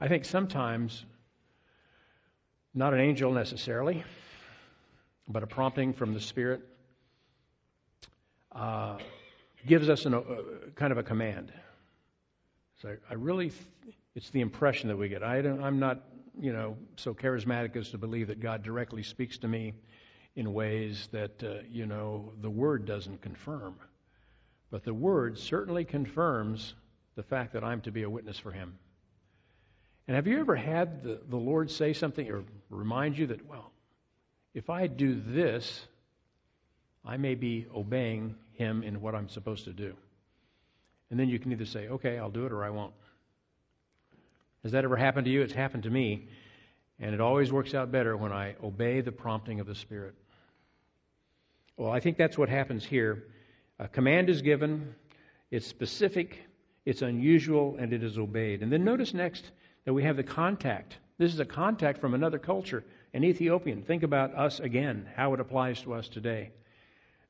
[0.00, 1.04] I think sometimes,
[2.74, 4.04] not an angel necessarily,
[5.28, 6.62] but a prompting from the Spirit,
[8.52, 8.98] uh,
[9.66, 10.22] gives us an, uh,
[10.74, 11.52] kind of a command.
[12.82, 13.52] So I really,
[14.14, 15.22] it's the impression that we get.
[15.22, 16.02] I I'm not,
[16.38, 19.74] you know, so charismatic as to believe that God directly speaks to me
[20.36, 23.76] in ways that, uh, you know, the Word doesn't confirm.
[24.70, 26.74] But the Word certainly confirms
[27.14, 28.76] the fact that I'm to be a witness for Him.
[30.06, 33.70] And have you ever had the, the Lord say something or remind you that, well,
[34.52, 35.86] if I do this,
[37.04, 39.94] I may be obeying Him in what I'm supposed to do?
[41.10, 42.92] And then you can either say, okay, I'll do it or I won't.
[44.64, 45.42] Has that ever happened to you?
[45.42, 46.26] It's happened to me.
[46.98, 50.14] And it always works out better when I obey the prompting of the Spirit.
[51.76, 53.24] Well, I think that's what happens here.
[53.78, 54.94] A command is given,
[55.50, 56.38] it's specific,
[56.84, 58.62] it's unusual, and it is obeyed.
[58.62, 59.50] And then notice next
[59.84, 60.96] that we have the contact.
[61.18, 63.82] This is a contact from another culture, an Ethiopian.
[63.82, 66.52] Think about us again, how it applies to us today.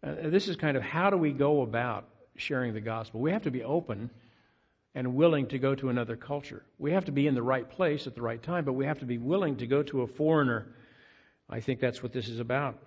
[0.03, 3.21] Uh, this is kind of how do we go about sharing the gospel?
[3.21, 4.11] We have to be open
[4.95, 6.63] and willing to go to another culture.
[6.79, 8.99] We have to be in the right place at the right time, but we have
[8.99, 10.67] to be willing to go to a foreigner.
[11.49, 12.79] I think that's what this is about.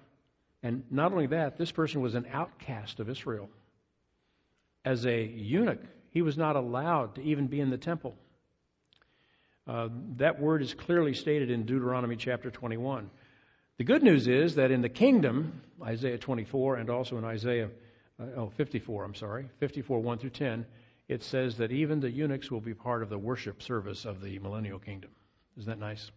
[0.63, 3.49] And not only that, this person was an outcast of Israel.
[4.83, 8.15] As a eunuch, he was not allowed to even be in the temple.
[9.67, 13.09] Uh, that word is clearly stated in Deuteronomy chapter 21.
[13.77, 17.69] The good news is that in the kingdom, Isaiah 24 and also in Isaiah
[18.19, 20.65] uh, oh, 54, I'm sorry, 54, 1 through 10,
[21.07, 24.39] it says that even the eunuchs will be part of the worship service of the
[24.39, 25.11] millennial kingdom.
[25.57, 26.09] Isn't that nice?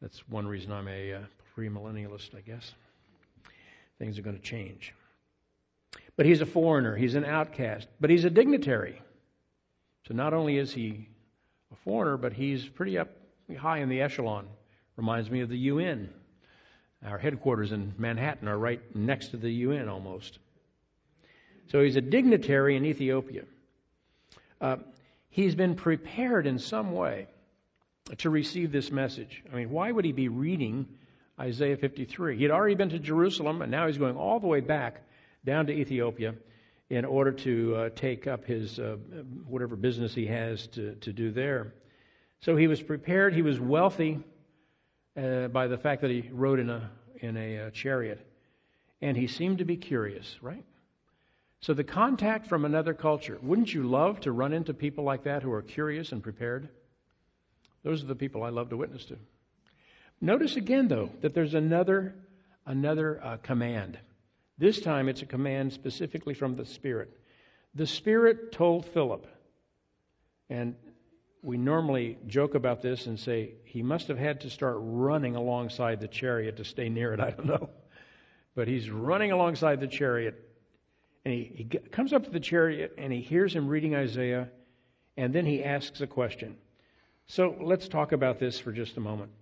[0.00, 1.20] That's one reason I'm a uh,
[1.56, 2.72] premillennialist, I guess.
[3.98, 4.94] Things are going to change.
[6.16, 9.00] But he's a foreigner, he's an outcast, but he's a dignitary.
[10.08, 11.08] So not only is he
[11.72, 13.10] a foreigner, but he's pretty up
[13.58, 14.46] high in the echelon.
[14.96, 16.08] Reminds me of the UN.
[17.04, 20.38] Our headquarters in Manhattan are right next to the UN almost.
[21.68, 23.42] So he's a dignitary in Ethiopia.
[24.60, 24.76] Uh,
[25.28, 27.26] he's been prepared in some way
[28.18, 29.42] to receive this message.
[29.52, 30.86] I mean, why would he be reading
[31.38, 32.36] Isaiah 53?
[32.36, 35.02] He had already been to Jerusalem, and now he's going all the way back
[35.44, 36.34] down to Ethiopia
[36.88, 38.96] in order to uh, take up his uh,
[39.46, 41.74] whatever business he has to, to do there.
[42.40, 43.34] So he was prepared.
[43.34, 44.20] He was wealthy
[45.16, 48.20] uh, by the fact that he rode in a in a uh, chariot,
[49.00, 50.64] and he seemed to be curious, right?
[51.60, 55.42] So the contact from another culture, wouldn't you love to run into people like that
[55.42, 56.68] who are curious and prepared?
[57.82, 59.16] Those are the people I love to witness to.
[60.20, 62.14] Notice again, though, that there's another
[62.64, 63.98] another uh, command.
[64.58, 67.16] This time it's a command specifically from the Spirit.
[67.74, 69.26] The Spirit told Philip,
[70.48, 70.74] and
[71.42, 76.00] we normally joke about this and say he must have had to start running alongside
[76.00, 77.20] the chariot to stay near it.
[77.28, 77.70] I don't know.
[78.54, 80.42] But he's running alongside the chariot
[81.26, 84.48] and he, he comes up to the chariot and he hears him reading Isaiah,
[85.16, 86.56] and then he asks a question.
[87.26, 89.32] So let's talk about this for just a moment.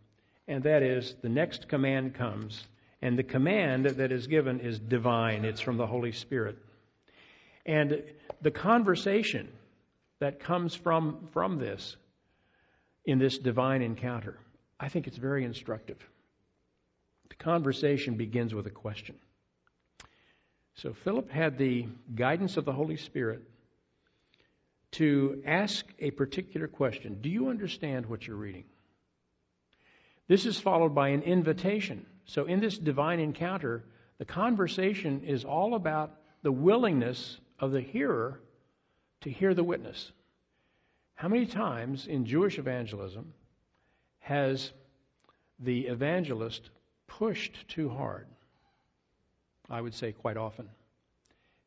[0.46, 2.62] And that is the next command comes,
[3.00, 6.58] and the command that is given is divine, it's from the Holy Spirit.
[7.64, 8.02] And
[8.42, 9.48] the conversation
[10.20, 11.96] that comes from, from this,
[13.06, 14.38] in this divine encounter,
[14.78, 15.98] I think it's very instructive.
[17.30, 19.16] The conversation begins with a question.
[20.76, 23.42] So Philip had the guidance of the Holy Spirit
[24.92, 28.64] to ask a particular question Do you understand what you're reading?
[30.26, 32.06] This is followed by an invitation.
[32.26, 33.84] So, in this divine encounter,
[34.18, 38.40] the conversation is all about the willingness of the hearer
[39.22, 40.12] to hear the witness.
[41.14, 43.34] How many times in Jewish evangelism
[44.20, 44.72] has
[45.58, 46.70] the evangelist
[47.06, 48.26] pushed too hard?
[49.68, 50.68] I would say quite often.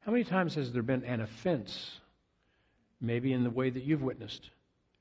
[0.01, 1.99] How many times has there been an offense,
[3.01, 4.49] maybe in the way that you've witnessed,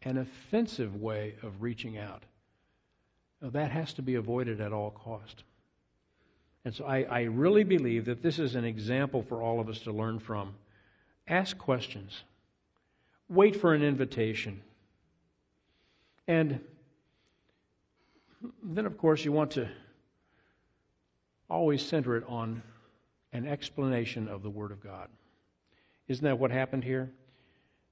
[0.03, 2.23] an offensive way of reaching out?
[3.43, 5.45] That has to be avoided at all cost.
[6.65, 9.79] And so I, I really believe that this is an example for all of us
[9.81, 10.55] to learn from.
[11.29, 12.23] Ask questions.
[13.29, 14.63] Wait for an invitation.
[16.27, 16.61] And
[18.63, 19.69] then, of course, you want to
[21.49, 22.63] always center it on
[23.33, 25.09] an explanation of the Word of God.
[26.09, 27.11] Isn't that what happened here?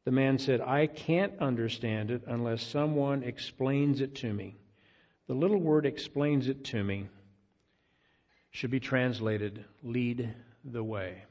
[0.05, 4.57] The man said, I can't understand it unless someone explains it to me.
[5.27, 7.09] The little word explains it to me
[8.51, 10.33] should be translated lead
[10.65, 11.23] the way.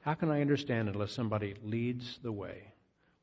[0.00, 2.72] How can I understand unless somebody leads the way?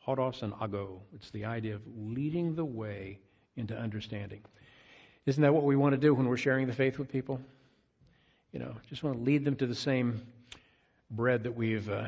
[0.07, 1.01] Hodos and ago.
[1.13, 3.20] It's the idea of leading the way
[3.55, 4.41] into understanding.
[5.26, 7.41] Isn't that what we want to do when we're sharing the faith with people?
[8.55, 10.22] you know, just want to lead them to the same
[11.11, 12.07] bread that we've uh,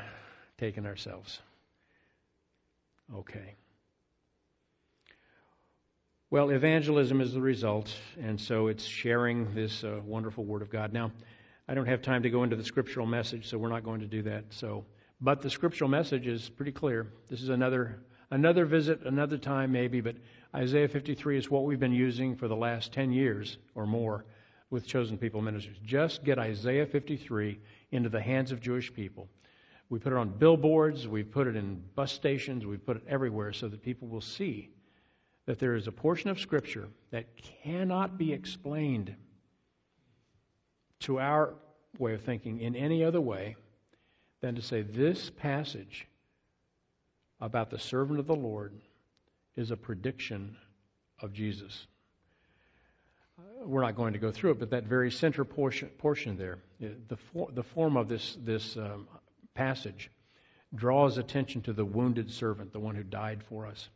[0.57, 1.41] taken ourselves.
[3.13, 3.53] Okay.
[6.29, 10.91] Well, evangelism is the result, and so it's sharing this uh, wonderful Word of God.
[10.91, 11.13] Now,
[11.69, 14.07] I don't have time to go into the scriptural message, so we're not going to
[14.07, 14.43] do that.
[14.49, 14.83] So,
[15.21, 17.07] but the scriptural message is pretty clear.
[17.29, 20.17] This is another another visit, another time maybe, but
[20.53, 24.25] Isaiah 53 is what we've been using for the last 10 years or more
[24.69, 25.77] with Chosen People Ministries.
[25.85, 27.57] Just get Isaiah 53
[27.91, 29.29] into the hands of Jewish people.
[29.87, 33.53] We put it on billboards, we put it in bus stations, we put it everywhere
[33.53, 34.71] so that people will see
[35.47, 37.25] that there is a portion of Scripture that
[37.63, 39.15] cannot be explained
[40.99, 41.55] to our
[41.97, 43.55] way of thinking in any other way
[44.41, 46.07] than to say this passage
[47.41, 48.73] about the servant of the Lord
[49.55, 50.55] is a prediction
[51.19, 51.87] of Jesus
[53.63, 57.17] we're not going to go through it, but that very center portion, portion there, the,
[57.17, 59.07] for, the form of this, this um,
[59.53, 60.09] passage
[60.75, 63.89] draws attention to the wounded servant, the one who died for us.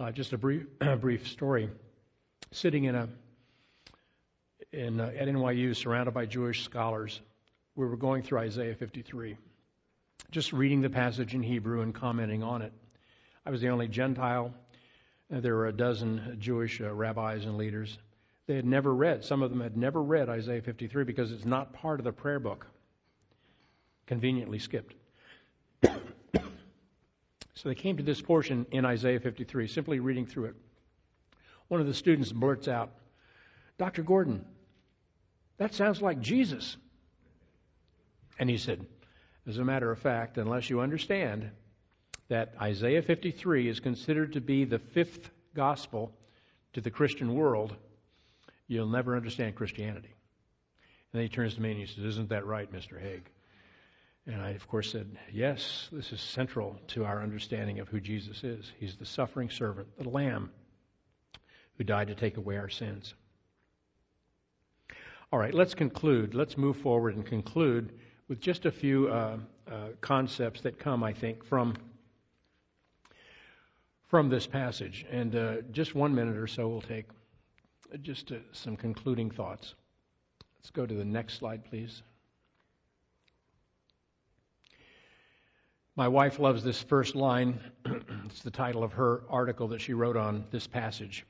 [0.00, 0.66] Uh, just a brief,
[1.00, 1.68] brief story.
[2.52, 3.08] Sitting in a
[4.72, 7.20] in, uh, at NYU, surrounded by Jewish scholars,
[7.74, 9.36] we were going through Isaiah 53,
[10.30, 12.72] just reading the passage in Hebrew and commenting on it.
[13.44, 14.54] I was the only Gentile
[15.34, 17.98] uh, there were a dozen Jewish uh, rabbis and leaders.
[18.46, 21.72] They had never read, some of them had never read Isaiah 53 because it's not
[21.72, 22.66] part of the prayer book.
[24.06, 24.94] Conveniently skipped.
[27.60, 30.54] So they came to this portion in Isaiah 53, simply reading through it.
[31.68, 32.90] One of the students blurts out,
[33.76, 34.02] Dr.
[34.02, 34.46] Gordon,
[35.58, 36.78] that sounds like Jesus.
[38.38, 38.86] And he said,
[39.46, 41.50] As a matter of fact, unless you understand
[42.28, 46.14] that Isaiah 53 is considered to be the fifth gospel
[46.72, 47.76] to the Christian world,
[48.68, 50.14] you'll never understand Christianity.
[51.12, 52.98] And then he turns to me and he says, Isn't that right, Mr.
[52.98, 53.28] Haig?
[54.30, 58.44] And I, of course, said, Yes, this is central to our understanding of who Jesus
[58.44, 58.70] is.
[58.78, 60.50] He's the suffering servant, the Lamb
[61.76, 63.14] who died to take away our sins.
[65.32, 66.34] All right, let's conclude.
[66.34, 67.92] Let's move forward and conclude
[68.28, 71.76] with just a few uh, uh, concepts that come, I think, from
[74.08, 75.06] from this passage.
[75.10, 77.06] And uh, just one minute or so will take
[78.02, 79.74] just uh, some concluding thoughts.
[80.58, 82.02] Let's go to the next slide, please.
[85.96, 87.60] My wife loves this first line.
[88.26, 91.26] it's the title of her article that she wrote on this passage.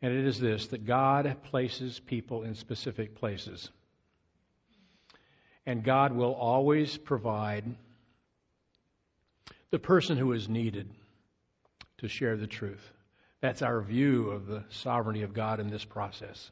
[0.00, 3.70] And it is this that God places people in specific places.
[5.66, 7.64] And God will always provide
[9.70, 10.90] the person who is needed
[11.98, 12.92] to share the truth.
[13.40, 16.50] That's our view of the sovereignty of God in this process.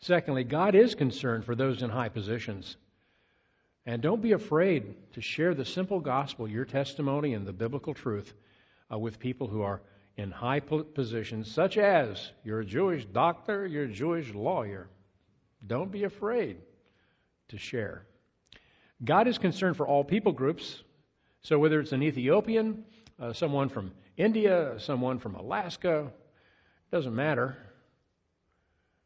[0.00, 2.76] Secondly, God is concerned for those in high positions.
[3.88, 8.34] And don't be afraid to share the simple gospel, your testimony, and the biblical truth
[8.92, 9.80] uh, with people who are
[10.18, 14.90] in high positions, such as you're a Jewish doctor, you're a Jewish lawyer.
[15.66, 16.58] Don't be afraid
[17.48, 18.04] to share.
[19.02, 20.82] God is concerned for all people groups.
[21.40, 22.84] So whether it's an Ethiopian,
[23.18, 27.56] uh, someone from India, someone from Alaska, it doesn't matter.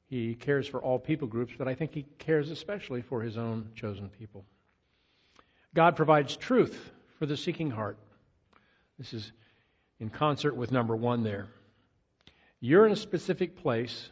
[0.09, 3.71] He cares for all people groups, but I think he cares especially for his own
[3.77, 4.45] chosen people.
[5.75, 7.99] God provides truth for the seeking heart.
[8.99, 9.33] This is
[10.01, 11.49] in concert with number one there.
[12.61, 14.11] You're in a specific place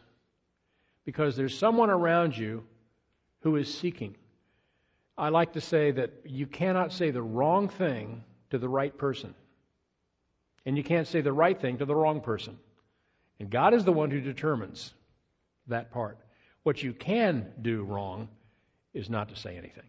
[1.05, 2.63] because there's someone around you
[3.41, 4.15] who is seeking.
[5.17, 9.35] I like to say that you cannot say the wrong thing to the right person.
[10.65, 12.57] And you can't say the right thing to the wrong person.
[13.39, 14.93] And God is the one who determines
[15.67, 16.17] that part.
[16.63, 18.29] What you can do wrong
[18.93, 19.85] is not to say anything.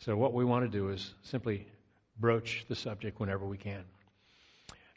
[0.00, 1.66] So, what we want to do is simply
[2.18, 3.84] broach the subject whenever we can.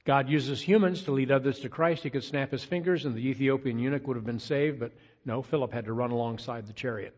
[0.05, 2.03] God uses humans to lead others to Christ.
[2.03, 4.91] He could snap his fingers and the Ethiopian eunuch would have been saved, but
[5.25, 7.15] no, Philip had to run alongside the chariot.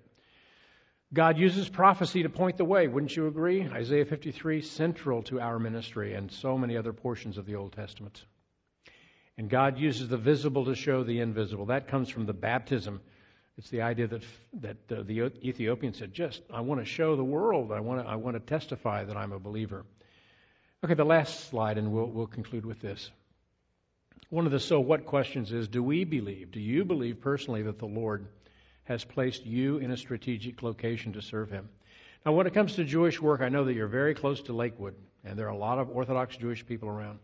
[1.13, 2.87] God uses prophecy to point the way.
[2.87, 3.67] Wouldn't you agree?
[3.67, 8.23] Isaiah 53, central to our ministry and so many other portions of the Old Testament.
[9.37, 11.65] And God uses the visible to show the invisible.
[11.65, 13.01] That comes from the baptism.
[13.57, 14.23] It's the idea that,
[14.61, 17.71] that uh, the Ethiopian said, just, I want to show the world.
[17.71, 19.85] I want to, I want to testify that I'm a believer.
[20.83, 23.11] Okay, the last slide, and we'll, we'll conclude with this.
[24.29, 27.77] One of the so what questions is Do we believe, do you believe personally that
[27.77, 28.25] the Lord
[28.85, 31.69] has placed you in a strategic location to serve Him.
[32.25, 34.95] Now, when it comes to Jewish work, I know that you're very close to Lakewood,
[35.23, 37.19] and there are a lot of Orthodox Jewish people around.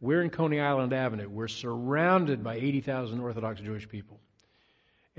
[0.00, 1.28] We're in Coney Island Avenue.
[1.28, 4.20] We're surrounded by 80,000 Orthodox Jewish people.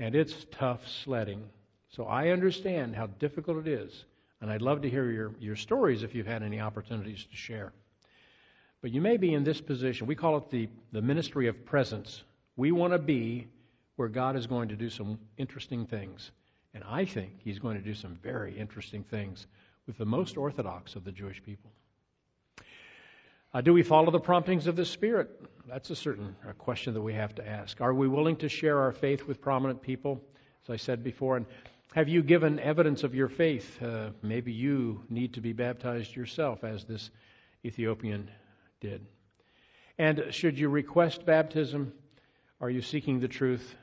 [0.02, 1.40] And it's tough sledding.
[1.88, 4.04] So I understand how difficult it is,
[4.40, 7.72] and I'd love to hear your, your stories if you've had any opportunities to share.
[8.80, 10.08] But you may be in this position.
[10.08, 12.24] We call it the, the ministry of presence.
[12.56, 13.46] We want to be
[13.94, 16.32] where God is going to do some interesting things.
[16.74, 19.46] And I think He's going to do some very interesting things
[19.86, 21.70] with the most orthodox of the Jewish people.
[23.54, 25.28] Uh, do we follow the promptings of the Spirit?
[25.68, 27.82] That's a certain uh, question that we have to ask.
[27.82, 30.22] Are we willing to share our faith with prominent people,
[30.64, 31.36] as I said before?
[31.36, 31.44] And
[31.94, 33.82] have you given evidence of your faith?
[33.82, 37.10] Uh, maybe you need to be baptized yourself, as this
[37.62, 38.30] Ethiopian
[38.80, 39.04] did.
[39.98, 41.92] And should you request baptism,
[42.58, 43.76] are you seeking the truth?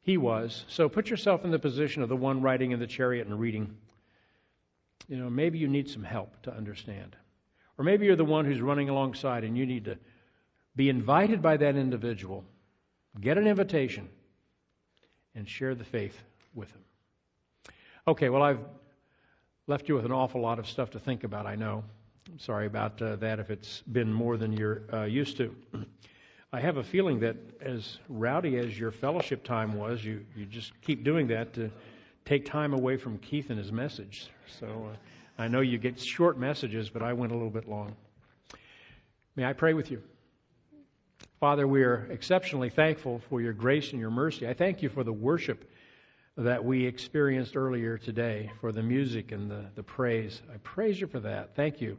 [0.00, 0.64] He was.
[0.66, 3.76] So put yourself in the position of the one riding in the chariot and reading.
[5.06, 7.16] You know, maybe you need some help to understand.
[7.78, 9.98] Or maybe you're the one who's running alongside and you need to
[10.76, 12.44] be invited by that individual,
[13.20, 14.08] get an invitation,
[15.34, 16.16] and share the faith
[16.54, 16.82] with them.
[18.06, 18.60] Okay, well, I've
[19.66, 21.82] left you with an awful lot of stuff to think about, I know.
[22.30, 25.54] I'm sorry about uh, that if it's been more than you're uh, used to.
[26.52, 30.72] I have a feeling that as rowdy as your fellowship time was, you, you just
[30.82, 31.70] keep doing that to
[32.24, 34.30] take time away from Keith and his message.
[34.60, 34.96] So uh,
[35.36, 37.96] I know you get short messages, but I went a little bit long.
[39.34, 40.00] May I pray with you?
[41.40, 44.46] Father, we are exceptionally thankful for your grace and your mercy.
[44.46, 45.68] I thank you for the worship
[46.36, 50.40] that we experienced earlier today, for the music and the, the praise.
[50.52, 51.56] I praise you for that.
[51.56, 51.98] Thank you.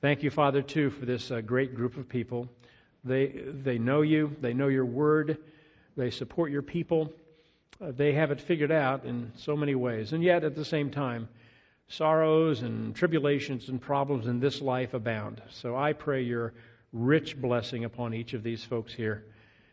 [0.00, 2.48] Thank you, Father, too, for this uh, great group of people.
[3.02, 5.38] They, they know you, they know your word,
[5.96, 7.12] they support your people.
[7.80, 10.12] Uh, they have it figured out in so many ways.
[10.12, 11.28] And yet, at the same time,
[11.88, 15.42] sorrows and tribulations and problems in this life abound.
[15.50, 16.52] So I pray your
[16.92, 19.24] rich blessing upon each of these folks here.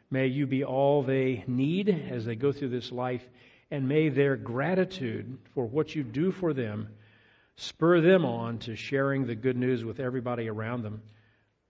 [0.10, 3.24] May you be all they need as they go through this life,
[3.72, 6.90] and may their gratitude for what you do for them
[7.58, 11.02] spur them on to sharing the good news with everybody around them.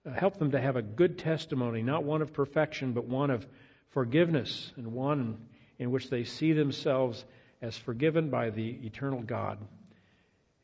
[0.04, 3.46] Uh, help them to have a good testimony, not one of perfection, but one of
[3.90, 5.38] forgiveness, and one
[5.78, 7.24] in which they see themselves
[7.62, 9.58] as forgiven by the eternal God.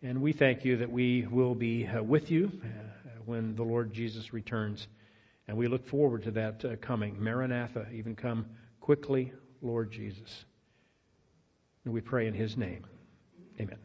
[0.04, 2.66] And we thank you that we will be uh, with you uh,
[3.24, 4.88] when the Lord Jesus returns.
[5.46, 7.22] And we look forward to that uh, coming.
[7.22, 8.46] Maranatha, even come
[8.80, 10.44] quickly, Lord Jesus.
[11.84, 12.84] And we pray in his name.
[13.60, 13.78] Amen.